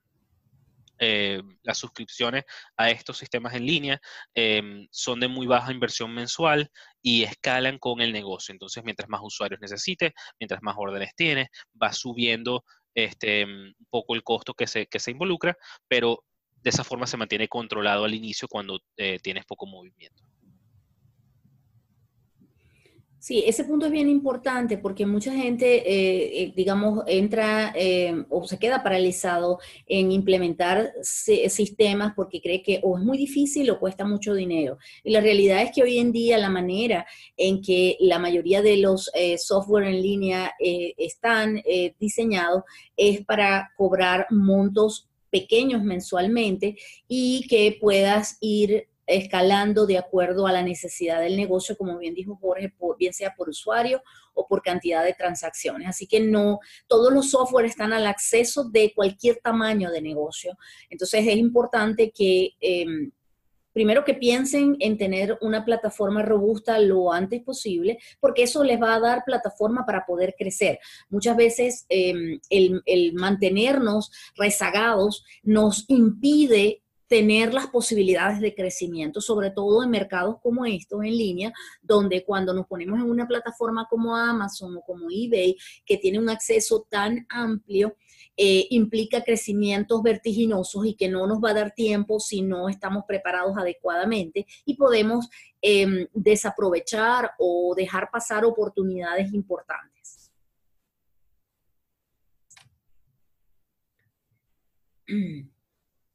eh, 0.99 1.41
las 1.61 1.77
suscripciones 1.77 2.43
a 2.75 2.89
estos 2.89 3.19
sistemas 3.19 3.53
en 3.53 3.67
línea 3.67 4.01
em, 4.33 4.87
son 4.89 5.19
de 5.19 5.27
muy 5.27 5.45
baja 5.45 5.71
inversión 5.71 6.11
mensual 6.13 6.71
y 7.03 7.23
escalan 7.23 7.77
con 7.77 8.01
el 8.01 8.11
negocio. 8.11 8.51
Entonces, 8.51 8.83
mientras 8.83 9.07
más 9.09 9.21
usuarios 9.23 9.61
necesite, 9.61 10.13
mientras 10.39 10.61
más 10.63 10.75
órdenes 10.77 11.13
tiene, 11.15 11.49
va 11.81 11.93
subiendo 11.93 12.63
este, 12.95 13.45
un 13.45 13.75
poco 13.91 14.15
el 14.15 14.23
costo 14.23 14.55
que 14.55 14.65
se, 14.65 14.87
que 14.87 14.99
se 14.99 15.11
involucra, 15.11 15.55
pero 15.87 16.23
de 16.67 16.71
esa 16.71 16.83
forma 16.83 17.07
se 17.07 17.15
mantiene 17.15 17.47
controlado 17.47 18.03
al 18.03 18.13
inicio 18.13 18.45
cuando 18.49 18.77
eh, 18.97 19.19
tienes 19.23 19.45
poco 19.45 19.65
movimiento. 19.65 20.21
Sí, 23.19 23.41
ese 23.47 23.63
punto 23.63 23.85
es 23.85 23.91
bien 23.93 24.09
importante 24.09 24.77
porque 24.77 25.05
mucha 25.05 25.31
gente, 25.33 25.77
eh, 25.77 26.43
eh, 26.43 26.53
digamos, 26.57 27.05
entra 27.07 27.73
o 28.29 28.45
se 28.45 28.59
queda 28.59 28.83
paralizado 28.83 29.59
en 29.85 30.11
implementar 30.11 30.91
sistemas 31.01 32.11
porque 32.17 32.41
cree 32.41 32.61
que 32.61 32.81
o 32.83 32.97
es 32.97 33.03
muy 33.03 33.17
difícil 33.17 33.69
o 33.69 33.79
cuesta 33.79 34.03
mucho 34.03 34.33
dinero. 34.33 34.77
Y 35.05 35.11
la 35.11 35.21
realidad 35.21 35.61
es 35.61 35.71
que 35.73 35.83
hoy 35.83 35.99
en 35.99 36.11
día 36.11 36.37
la 36.37 36.49
manera 36.49 37.05
en 37.37 37.61
que 37.61 37.95
la 38.01 38.19
mayoría 38.19 38.61
de 38.61 38.75
los 38.75 39.09
software 39.37 39.85
en 39.87 40.01
línea 40.01 40.51
están 40.59 41.61
diseñados 41.97 42.63
es 42.97 43.25
para 43.25 43.71
cobrar 43.77 44.27
montos 44.29 45.07
pequeños 45.29 45.83
mensualmente 45.83 46.77
y 47.07 47.47
que 47.47 47.77
puedas 47.79 48.37
ir 48.41 48.87
escalando 49.07 49.85
de 49.85 49.97
acuerdo 49.97 50.47
a 50.47 50.51
la 50.51 50.61
necesidad 50.61 51.21
del 51.21 51.37
negocio, 51.37 51.77
como 51.77 51.97
bien 51.97 52.13
dijo 52.13 52.37
Jorge, 52.41 52.73
bien 52.99 53.13
sea 53.13 53.33
por 53.35 53.47
usuario 53.47 54.03
o 54.33 54.45
por 54.45 54.61
cantidad 54.61 55.03
de 55.03 55.13
transacciones. 55.13 55.87
Así 55.87 56.07
que 56.07 56.19
no, 56.19 56.59
todos 56.87 57.13
los 57.13 57.31
software 57.31 57.65
están 57.65 57.93
al 57.93 58.05
acceso 58.05 58.65
de 58.65 58.91
cualquier 58.93 59.37
tamaño 59.37 59.91
de 59.91 60.01
negocio. 60.01 60.57
Entonces 60.89 61.25
es 61.25 61.37
importante 61.37 62.11
que 62.11 62.51
em, 62.59 63.11
primero 63.77 64.03
que 64.03 64.15
piensen 64.15 64.75
en 64.79 64.97
tener 64.97 65.37
una 65.39 65.63
plataforma 65.63 66.23
robusta 66.23 66.79
lo 66.79 67.13
antes 67.13 67.43
posible, 67.43 67.99
porque 68.19 68.41
eso 68.41 68.63
les 68.63 68.81
va 68.81 68.95
a 68.95 68.99
dar 68.99 69.23
plataforma 69.23 69.85
para 69.85 70.03
poder 70.03 70.33
crecer. 70.35 70.79
Muchas 71.09 71.37
veces 71.37 71.85
em, 71.87 72.39
el, 72.49 72.81
el 72.87 73.13
mantenernos 73.13 74.11
rezagados 74.35 75.23
nos 75.43 75.85
impide 75.89 76.81
tener 77.07 77.53
las 77.53 77.67
posibilidades 77.67 78.39
de 78.39 78.53
crecimiento, 78.53 79.21
sobre 79.21 79.51
todo 79.51 79.83
en 79.83 79.89
mercados 79.89 80.37
como 80.41 80.65
estos 80.65 81.03
en 81.03 81.17
línea, 81.17 81.53
donde 81.81 82.23
cuando 82.25 82.53
nos 82.53 82.67
ponemos 82.67 82.99
en 82.99 83.09
una 83.09 83.27
plataforma 83.27 83.87
como 83.89 84.15
Amazon 84.15 84.77
o 84.77 84.81
como 84.81 85.07
eBay, 85.09 85.55
que 85.85 85.97
tiene 85.97 86.19
un 86.19 86.29
acceso 86.29 86.85
tan 86.89 87.25
amplio, 87.29 87.95
eh, 88.35 88.67
implica 88.71 89.23
crecimientos 89.23 90.03
vertiginosos 90.03 90.85
y 90.85 90.95
que 90.95 91.09
no 91.09 91.25
nos 91.25 91.39
va 91.43 91.51
a 91.51 91.55
dar 91.55 91.71
tiempo 91.73 92.19
si 92.19 92.41
no 92.41 92.69
estamos 92.69 93.03
preparados 93.07 93.57
adecuadamente 93.57 94.45
y 94.65 94.75
podemos 94.75 95.27
em, 95.61 96.07
desaprovechar 96.13 97.31
o 97.39 97.73
dejar 97.75 98.09
pasar 98.11 98.45
oportunidades 98.45 99.33
importantes. 99.33 100.31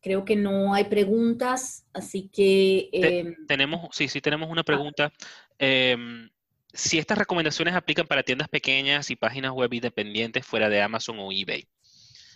Creo 0.03 0.25
que 0.25 0.37
no 0.37 0.75
hay 0.75 0.85
preguntas, 0.85 1.87
así 1.93 2.29
que... 2.29 2.89
Em, 2.93 3.47
tenemos, 3.47 3.89
sí, 3.95 4.09
sí, 4.09 4.21
tenemos 4.21 4.51
una 4.51 4.63
ah. 4.63 4.65
pregunta. 4.65 5.13
Em, 5.59 6.29
si 6.73 6.99
estas 6.99 7.19
recomendaciones 7.19 7.75
aplican 7.75 8.07
para 8.07 8.23
tiendas 8.23 8.49
pequeñas 8.49 9.11
y 9.11 9.17
páginas 9.17 9.53
web 9.53 9.73
independientes 9.73 10.45
fuera 10.45 10.69
de 10.69 10.83
Amazon 10.83 11.19
o 11.21 11.31
eBay. 11.31 11.67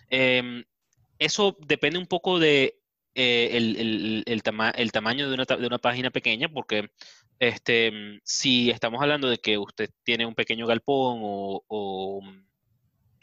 Em, 0.09 0.65
eso 1.19 1.57
depende 1.67 1.99
un 1.99 2.07
poco 2.07 2.39
de 2.39 2.79
eh, 3.15 3.57
el, 4.27 4.43
tamaño 4.43 5.31
de 5.31 5.67
una, 5.67 5.79
página 5.79 6.11
pequeña, 6.11 6.51
porque 6.51 6.91
este, 7.39 8.21
si 8.23 8.71
estamos 8.71 9.01
hablando 9.01 9.29
de 9.29 9.39
que 9.39 9.57
usted 9.57 9.91
tiene 10.05 10.27
un 10.27 10.35
pequeño 10.35 10.67
galpón 10.67 11.21
o, 11.23 11.65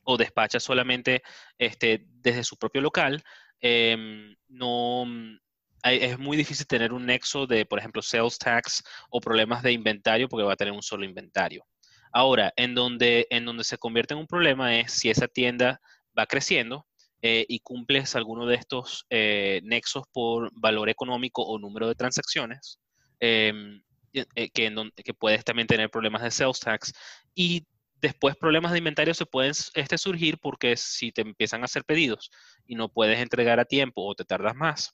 o, 0.04 0.18
despacha 0.18 0.60
solamente 0.60 1.22
este, 1.60 2.08
desde 2.08 2.44
su 2.44 2.58
propio 2.58 2.82
local, 2.82 3.24
Em, 3.66 4.36
no 4.50 5.06
mm, 5.06 5.38
es 5.84 6.20
muy 6.20 6.36
difícil 6.36 6.68
tener 6.68 6.92
un 6.92 7.06
nexo 7.06 7.48
de, 7.48 7.66
por 7.66 7.80
ejemplo, 7.80 8.02
sales 8.02 8.38
tax 8.38 8.84
o 9.10 9.22
problemas 9.22 9.64
de 9.64 9.72
inventario 9.72 10.28
porque 10.28 10.44
va 10.44 10.54
a 10.54 10.58
tener 10.58 10.74
un 10.74 10.84
solo 10.84 11.06
inventario. 11.06 11.66
Ahora, 12.12 12.54
en 12.58 12.76
donde, 12.76 13.26
en 13.30 13.46
donde 13.46 13.64
se 13.64 13.78
convierte 13.78 14.14
en 14.14 14.20
un 14.20 14.28
problema 14.28 14.78
es 14.78 14.92
si 14.92 15.10
esa 15.10 15.28
tienda 15.28 15.82
va 16.18 16.26
creciendo 16.26 16.86
eh, 17.22 17.46
y 17.48 17.60
cumples 17.60 18.16
alguno 18.18 18.46
de 18.46 18.56
estos 18.56 19.06
eh, 19.10 19.62
nexos 19.64 20.04
por 20.12 20.52
valor 20.54 20.90
económico 20.90 21.42
o 21.42 21.58
número 21.58 21.88
de 21.88 21.96
transacciones, 21.96 22.80
em, 23.22 23.82
eh, 24.14 24.50
que, 24.52 24.92
que 25.04 25.14
puedes 25.14 25.44
también 25.46 25.68
tener 25.68 25.90
problemas 25.90 26.22
de 26.22 26.32
sales 26.32 26.60
tax 26.60 26.94
y 27.34 27.66
Después 28.04 28.36
problemas 28.36 28.74
de 28.74 28.80
inventario 28.80 29.14
se 29.14 29.26
pueden 29.26 29.54
este, 29.76 29.98
surgir 29.98 30.38
porque 30.38 30.76
si 30.76 31.14
te 31.14 31.22
empiezan 31.22 31.62
a 31.62 31.66
hacer 31.66 31.86
pedidos 31.86 32.32
y 32.68 32.76
no 32.76 32.90
puedes 32.90 33.18
entregar 33.18 33.62
a 33.62 33.66
tiempo 33.66 34.04
o 34.04 34.14
te 34.14 34.26
tardas 34.26 34.58
más, 34.58 34.94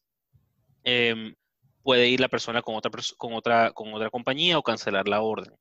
em, 0.84 1.34
puede 1.82 2.08
ir 2.08 2.20
la 2.20 2.28
persona 2.28 2.62
con 2.62 2.76
otra, 2.76 2.92
con 3.18 3.34
otra, 3.34 3.72
con 3.72 3.92
otra 3.96 4.12
compañía 4.12 4.60
o 4.60 4.62
cancelar 4.62 5.08
la 5.08 5.22
orden. 5.22 5.52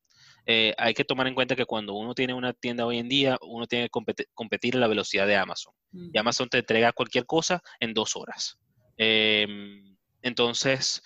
Eh, 0.45 0.75
hay 0.77 0.93
que 0.93 1.05
tomar 1.05 1.27
en 1.27 1.35
cuenta 1.35 1.57
que 1.57 1.65
cuando 1.65 1.95
uno 1.95 2.15
tiene 2.15 2.35
una 2.35 2.53
tienda 2.53 2.85
hoy 2.85 2.99
en 2.99 3.09
día, 3.09 3.39
uno 3.41 3.67
tiene 3.67 3.87
que 3.87 4.27
competir, 4.35 4.75
en 4.75 4.81
la 4.81 4.87
velocidad 4.87 5.27
de 5.27 5.37
Amazon. 5.37 5.73
Y 6.13 6.19
Amazon 6.19 6.51
te 6.51 6.59
entrega 6.59 6.93
cualquier 6.93 7.25
cosa 7.25 7.63
en 7.81 7.95
dos 7.95 8.15
horas. 8.15 8.59
Em, 8.99 9.97
entonces, 10.21 11.03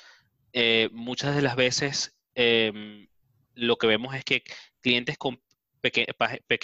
eh, 0.52 0.88
muchas 0.90 1.36
de 1.36 1.42
las 1.42 1.54
veces 1.54 2.16
em, 2.34 3.06
lo 3.54 3.76
que 3.76 3.86
vemos 3.86 4.16
es 4.16 4.24
que 4.24 4.42
clientes 4.80 5.16
con 5.82 6.04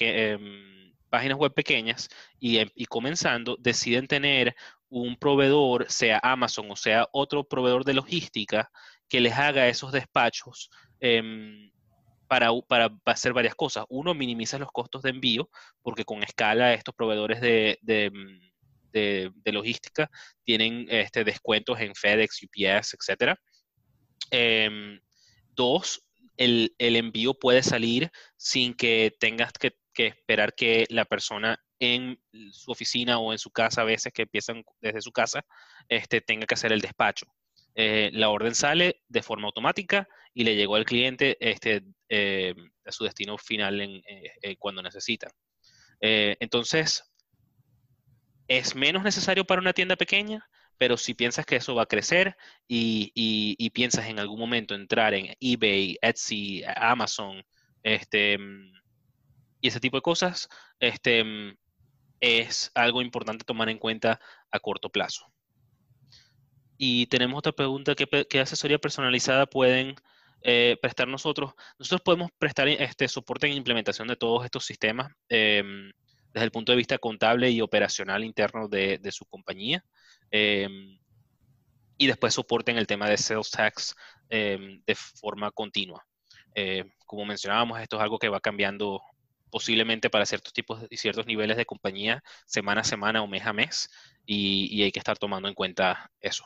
Em, 0.01 0.95
páginas 1.11 1.39
web 1.39 1.53
pequeñas 1.55 2.09
em, 2.41 2.69
y, 2.75 2.87
comenzando, 2.87 3.57
deciden 3.59 4.07
tener 4.07 4.55
un 4.89 5.17
proveedor, 5.17 5.91
sea 5.91 6.21
Amazon 6.23 6.71
o 6.71 6.77
sea 6.77 7.09
otro 7.13 7.45
proveedor 7.45 7.85
de 7.85 7.95
logística, 7.95 8.71
que 9.09 9.21
les 9.21 9.35
haga 9.35 9.69
esos 9.69 9.93
despachos 9.93 10.71
em, 11.01 11.71
para, 12.27 12.51
para, 12.69 12.91
hacer 13.07 13.33
varias 13.33 13.55
cosas. 13.55 13.85
Uno, 13.89 14.15
minimiza 14.15 14.59
los 14.59 14.71
costos 14.71 15.03
de 15.03 15.11
envío, 15.11 15.51
porque 15.83 16.05
con 16.05 16.23
escala 16.23 16.75
estos 16.75 16.95
proveedores 16.95 17.41
de, 17.41 17.79
de, 17.83 19.53
logística 19.53 20.11
tienen 20.45 20.87
este, 20.91 21.25
descuentos 21.25 21.81
en 21.81 21.95
FedEx, 21.95 22.43
UPS, 22.43 22.95
etc. 22.95 23.35
dos, 25.55 26.03
el, 26.39 26.75
envío 26.79 27.35
puede 27.35 27.63
salir 27.63 28.11
sin 28.37 28.75
que 28.75 29.15
tengas 29.19 29.53
que, 29.53 29.75
esperar 29.97 30.55
que 30.55 30.87
la 30.91 31.05
persona 31.05 31.61
en 31.81 32.21
su 32.53 32.71
oficina 32.71 33.19
o 33.19 33.33
en 33.33 33.39
su 33.39 33.51
casa, 33.51 33.83
a 33.83 33.85
veces 33.85 34.13
que 34.13 34.23
empiezan 34.23 34.65
desde 34.81 35.03
su 35.03 35.11
casa, 35.11 35.45
este, 35.89 36.21
tenga 36.21 36.47
que 36.47 36.55
hacer 36.55 36.73
el 36.73 36.81
despacho. 36.81 37.27
Eh, 37.75 38.11
la 38.13 38.29
orden 38.31 38.55
sale 38.55 39.03
de 39.09 39.23
forma 39.23 39.47
automática 39.47 40.09
y 40.35 40.45
le 40.45 40.55
llegó 40.55 40.77
al 40.77 40.85
cliente 40.85 41.37
este, 41.41 41.83
eh, 42.09 42.55
a 42.85 42.93
su 42.93 43.05
destino 43.05 43.39
final 43.39 43.81
eh, 43.81 44.57
cuando 44.59 44.83
necesitan. 44.83 45.31
entonces, 46.01 47.03
es 48.47 48.75
menos 48.77 49.03
necesario 49.03 49.45
para 49.45 49.61
una 49.61 49.73
tienda 49.73 49.97
pequeña, 49.97 50.49
pero 50.79 50.97
si 50.97 51.15
piensas 51.15 51.45
que 51.45 51.57
eso 51.57 51.75
va 51.75 51.83
a 51.83 51.87
crecer 51.87 52.37
y, 52.67 53.71
piensas 53.71 54.07
en 54.07 54.19
algún 54.19 54.39
momento 54.39 54.75
entrar 54.75 55.13
en 55.13 55.35
eBay, 55.41 55.99
Etsy, 56.01 56.63
Amazon, 56.77 57.45
este, 57.83 58.39
y 59.61 59.69
ese 59.69 59.81
tipo 59.81 59.97
de 59.97 60.03
cosas, 60.03 60.49
este, 60.79 61.57
es 62.21 62.71
algo 62.75 63.03
importante 63.03 63.45
tomar 63.45 63.69
en 63.69 63.79
cuenta 63.79 64.21
a 64.51 64.61
corto 64.61 64.91
plazo. 64.91 65.27
Y 66.77 67.07
tenemos 67.07 67.39
otra 67.39 67.53
pregunta, 67.53 67.95
¿qué, 67.97 68.41
asesoría 68.41 68.79
personalizada 68.79 69.47
pueden 69.47 69.97
eh, 70.43 70.77
prestar 70.81 71.09
nosotros? 71.09 71.53
Nosotros 71.79 72.03
podemos 72.03 72.31
prestar 72.39 72.69
este 72.69 73.09
soporte 73.09 73.49
en 73.49 73.55
implementación 73.55 74.07
de 74.07 74.17
todos 74.17 74.45
estos 74.45 74.65
sistemas 74.65 75.13
em, 75.29 75.91
desde 76.33 76.45
el 76.45 76.53
punto 76.53 76.71
de 76.71 76.77
vista 76.77 76.99
contable 76.99 77.51
y 77.51 77.61
operacional 77.61 78.23
interno 78.23 78.69
de 78.69 79.11
su 79.11 79.25
compañía. 79.27 79.85
Em, 80.31 80.99
y 81.97 82.07
después 82.07 82.35
soporten 82.35 82.79
el 82.79 82.87
tema 82.87 83.09
de 83.09 83.17
sales 83.17 83.51
tax 83.51 83.95
em, 84.29 84.83
de 84.87 84.95
forma 84.95 85.51
continua. 85.51 86.07
Eh, 86.55 86.85
como 87.07 87.25
mencionábamos, 87.25 87.81
esto 87.81 87.97
es 87.97 88.03
algo 88.03 88.19
que 88.19 88.29
va 88.29 88.41
cambiando 88.41 89.01
posiblemente 89.51 90.11
para 90.11 90.27
ciertos 90.27 90.53
tipos 90.53 90.85
y 90.91 90.97
ciertos 90.97 91.27
niveles 91.27 91.57
de 91.57 91.67
compañía, 91.67 92.23
semana 92.47 92.83
a 92.83 92.85
semana 92.85 93.23
o 93.23 93.27
mes 93.27 93.47
a 93.47 93.53
mes, 93.53 93.91
y, 94.27 94.83
hay 94.83 94.93
que 94.93 94.99
estar 94.99 95.19
tomando 95.19 95.49
en 95.49 95.55
cuenta 95.55 96.11
eso. 96.21 96.45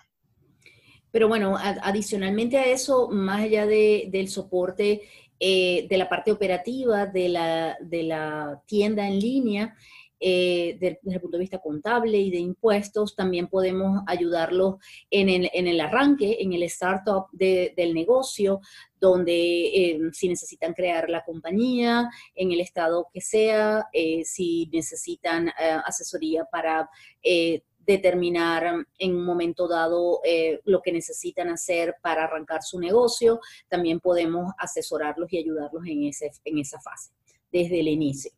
Pero 1.10 1.28
bueno, 1.28 1.56
adicionalmente 1.58 2.56
a 2.56 2.66
eso, 2.66 3.08
más 3.08 3.42
allá 3.42 3.66
del 3.66 4.28
soporte 4.28 5.02
eh, 5.40 5.86
de 5.88 5.96
la 5.98 6.08
parte 6.08 6.30
operativa 6.32 7.06
de 7.06 7.28
la, 7.28 7.76
de 7.80 8.04
la 8.04 8.62
tienda 8.66 9.06
en 9.06 9.18
línea, 9.18 9.76
eh, 10.24 10.76
desde, 10.78 11.00
el 11.04 11.20
punto 11.20 11.36
de 11.36 11.40
vista 11.40 11.58
contable 11.58 12.16
y 12.16 12.30
de 12.30 12.38
impuestos, 12.38 13.16
también 13.16 13.48
podemos 13.48 14.02
ayudarlos 14.06 14.76
en 15.10 15.28
el, 15.28 15.80
arranque, 15.80 16.36
en 16.40 16.52
el 16.52 16.62
startup 16.62 17.26
del 17.32 17.92
negocio, 17.92 18.60
donde 19.00 19.32
eh, 19.32 20.00
si 20.12 20.28
necesitan 20.28 20.74
crear 20.74 21.10
la 21.10 21.24
compañía, 21.24 22.08
en 22.36 22.52
el 22.52 22.60
estado 22.60 23.08
que 23.12 23.20
sea, 23.20 23.88
eh, 23.92 24.24
si 24.24 24.70
necesitan 24.72 25.50
asesoría 25.84 26.44
para 26.44 26.88
determinar 27.80 28.86
en 28.98 29.16
un 29.16 29.24
momento 29.24 29.66
dado 29.66 30.20
lo 30.64 30.82
que 30.82 30.92
necesitan 30.92 31.48
hacer 31.48 31.96
para 32.00 32.24
arrancar 32.24 32.62
su 32.62 32.78
negocio, 32.78 33.40
también 33.68 33.98
podemos 33.98 34.52
asesorarlos 34.56 35.32
y 35.32 35.38
ayudarlos 35.38 35.82
en 35.86 36.58
esa 36.58 36.80
fase, 36.80 37.10
desde 37.50 37.80
el 37.80 37.88
inicio. 37.88 38.30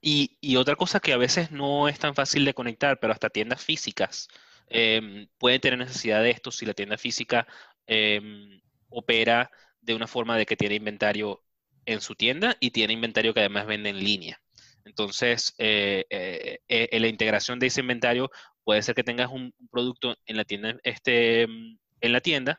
Y, 0.00 0.56
otra 0.56 0.76
cosa 0.76 1.00
que 1.00 1.12
a 1.12 1.16
veces 1.16 1.50
no 1.50 1.88
es 1.88 1.98
tan 1.98 2.14
fácil 2.14 2.44
de 2.44 2.54
conectar, 2.54 2.98
pero 3.00 3.12
hasta 3.12 3.30
tiendas 3.30 3.62
físicas 3.62 4.28
em, 4.68 5.28
pueden 5.38 5.60
tener 5.60 5.78
necesidad 5.78 6.22
de 6.22 6.30
esto 6.30 6.50
si 6.50 6.66
la 6.66 6.74
tienda 6.74 6.96
física 6.98 7.46
em, 7.86 8.60
opera 8.88 9.50
de 9.80 9.94
una 9.94 10.06
forma 10.06 10.36
de 10.38 10.46
que 10.46 10.56
tiene 10.56 10.76
inventario 10.76 11.42
en 11.86 12.00
su 12.00 12.14
tienda 12.14 12.56
y 12.60 12.70
tiene 12.70 12.94
inventario 12.94 13.34
que 13.34 13.40
además 13.40 13.66
vende 13.66 13.90
en 13.90 13.98
línea. 13.98 14.40
Entonces, 14.84 15.54
eh, 15.58 16.04
eh, 16.10 16.58
eh, 16.68 17.00
la 17.00 17.08
integración 17.08 17.58
de 17.58 17.66
ese 17.68 17.80
inventario 17.80 18.30
puede 18.64 18.82
ser 18.82 18.94
que 18.94 19.04
tengas 19.04 19.30
un, 19.30 19.54
producto 19.70 20.16
en 20.26 20.36
la 20.36 20.44
tienda, 20.44 20.76
este, 20.84 21.42
en 21.42 22.12
la 22.12 22.20
tienda 22.20 22.58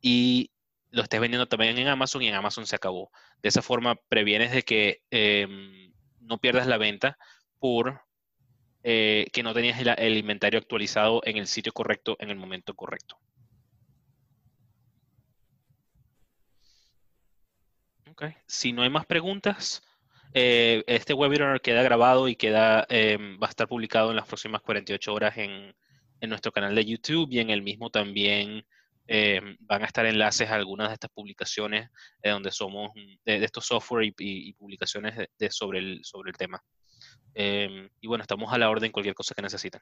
y 0.00 0.50
lo 0.90 1.02
estés 1.02 1.20
vendiendo 1.20 1.46
también 1.48 1.76
en 1.78 1.88
Amazon 1.88 2.22
y 2.22 2.28
en 2.28 2.34
Amazon 2.34 2.66
se 2.66 2.76
acabó. 2.76 3.10
De 3.42 3.48
esa 3.48 3.62
forma 3.62 3.96
previenes 4.08 4.52
de 4.52 4.62
que 4.62 5.02
em, 5.10 5.92
no 6.26 6.38
pierdas 6.38 6.66
la 6.66 6.78
venta 6.78 7.18
por 7.58 8.02
eh, 8.82 9.26
que 9.32 9.42
no 9.42 9.52
tenías 9.52 9.80
el, 9.80 10.16
inventario 10.16 10.60
actualizado 10.60 11.20
en 11.24 11.38
el 11.38 11.46
sitio 11.48 11.72
correcto 11.72 12.16
en 12.20 12.30
el 12.30 12.36
momento 12.36 12.74
correcto. 12.74 13.18
Si 18.46 18.72
no 18.72 18.82
hay 18.82 18.88
más 18.88 19.04
preguntas, 19.04 19.82
eh, 20.32 20.84
este 20.86 21.12
webinar 21.14 21.60
queda 21.60 21.82
grabado 21.82 22.28
y 22.28 22.36
queda, 22.36 22.86
em, 22.88 23.38
va 23.42 23.46
a 23.48 23.50
estar 23.50 23.68
publicado 23.68 24.10
en 24.10 24.16
las 24.16 24.26
próximas 24.26 24.62
48 24.62 25.12
horas 25.12 25.36
en, 25.36 25.74
nuestro 26.22 26.50
canal 26.50 26.74
de 26.74 26.84
YouTube 26.84 27.28
y 27.30 27.38
en 27.40 27.50
el 27.50 27.62
mismo 27.62 27.90
también 27.90 28.64
em, 29.06 29.56
van 29.60 29.82
a 29.82 29.86
estar 29.86 30.06
enlaces 30.06 30.50
a 30.50 30.54
algunas 30.54 30.88
de 30.88 30.94
estas 30.94 31.10
publicaciones 31.10 31.88
de 32.22 32.30
donde 32.30 32.50
somos, 32.50 32.90
de, 33.24 33.44
estos 33.44 33.66
software 33.66 34.12
y, 34.18 34.52
publicaciones 34.54 35.16
de, 35.38 35.50
sobre, 35.50 35.78
el, 35.78 36.00
sobre 36.02 36.30
el 36.30 36.36
tema. 36.36 36.62
Em, 37.34 37.88
y 38.00 38.06
bueno, 38.06 38.22
estamos 38.22 38.52
a 38.52 38.58
la 38.58 38.70
orden 38.70 38.92
cualquier 38.92 39.14
cosa 39.14 39.34
que 39.34 39.42
necesiten. 39.42 39.80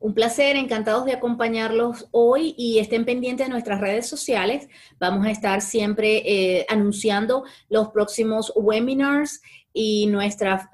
Un 0.00 0.14
placer, 0.14 0.56
encantados 0.56 1.04
de 1.04 1.12
acompañarlos 1.12 2.06
hoy 2.12 2.54
y 2.56 2.78
estén 2.78 3.04
pendientes 3.04 3.46
de 3.46 3.52
nuestras 3.52 3.80
redes 3.80 4.08
sociales. 4.08 4.68
Vamos 5.00 5.26
a 5.26 5.30
estar 5.30 5.60
siempre 5.60 6.22
eh, 6.24 6.66
anunciando 6.68 7.44
los 7.68 7.88
próximos 7.88 8.52
webinars 8.54 9.42
y 9.72 10.06
nuestras 10.06 10.66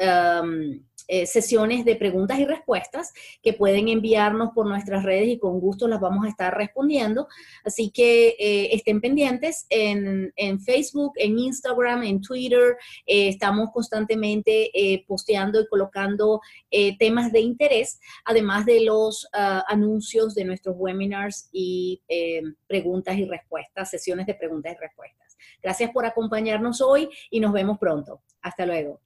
eh, 1.07 1.27
sesiones 1.27 1.85
de 1.85 1.97
preguntas 1.97 2.39
y 2.39 2.47
respuestas 2.47 3.13
que 3.43 3.53
pueden 3.53 3.89
enviarnos 3.89 4.51
por 4.55 4.67
nuestras 4.67 5.03
redes 5.03 5.29
y 5.29 5.39
con 5.39 5.61
gusto 5.61 5.87
las 5.87 6.01
vamos 6.01 6.25
a 6.25 6.29
estar 6.29 6.57
respondiendo. 6.57 7.29
Así 7.65 7.91
que 7.91 8.37
eh, 8.39 8.71
estén 8.73 9.01
pendientes 9.01 9.67
en, 9.69 10.33
Facebook, 10.61 11.13
en 11.17 11.39
Instagram, 11.39 12.05
en 12.05 12.23
Twitter. 12.23 12.77
Eh, 13.07 13.29
estamos 13.29 13.71
constantemente 13.73 14.71
posteando 15.07 15.61
y 15.61 15.67
colocando 15.67 16.41
temas 16.99 17.33
de 17.33 17.41
interés, 17.41 18.01
además 18.25 18.65
de 18.67 18.81
los 18.81 19.29
ah, 19.33 19.65
anuncios 19.69 20.35
de 20.35 20.45
nuestros 20.45 20.77
webinars 20.79 21.49
y 21.53 22.03
preguntas 22.67 23.17
y 23.17 23.25
respuestas, 23.27 23.91
sesiones 23.91 24.27
de 24.27 24.35
preguntas 24.35 24.73
y 24.73 24.81
respuestas. 24.81 25.37
Gracias 25.63 25.91
por 25.91 26.07
acompañarnos 26.07 26.81
hoy 26.81 27.09
y 27.31 27.41
nos 27.41 27.53
vemos 27.53 27.79
pronto. 27.79 28.23
Hasta 28.43 28.67
luego. 28.67 29.01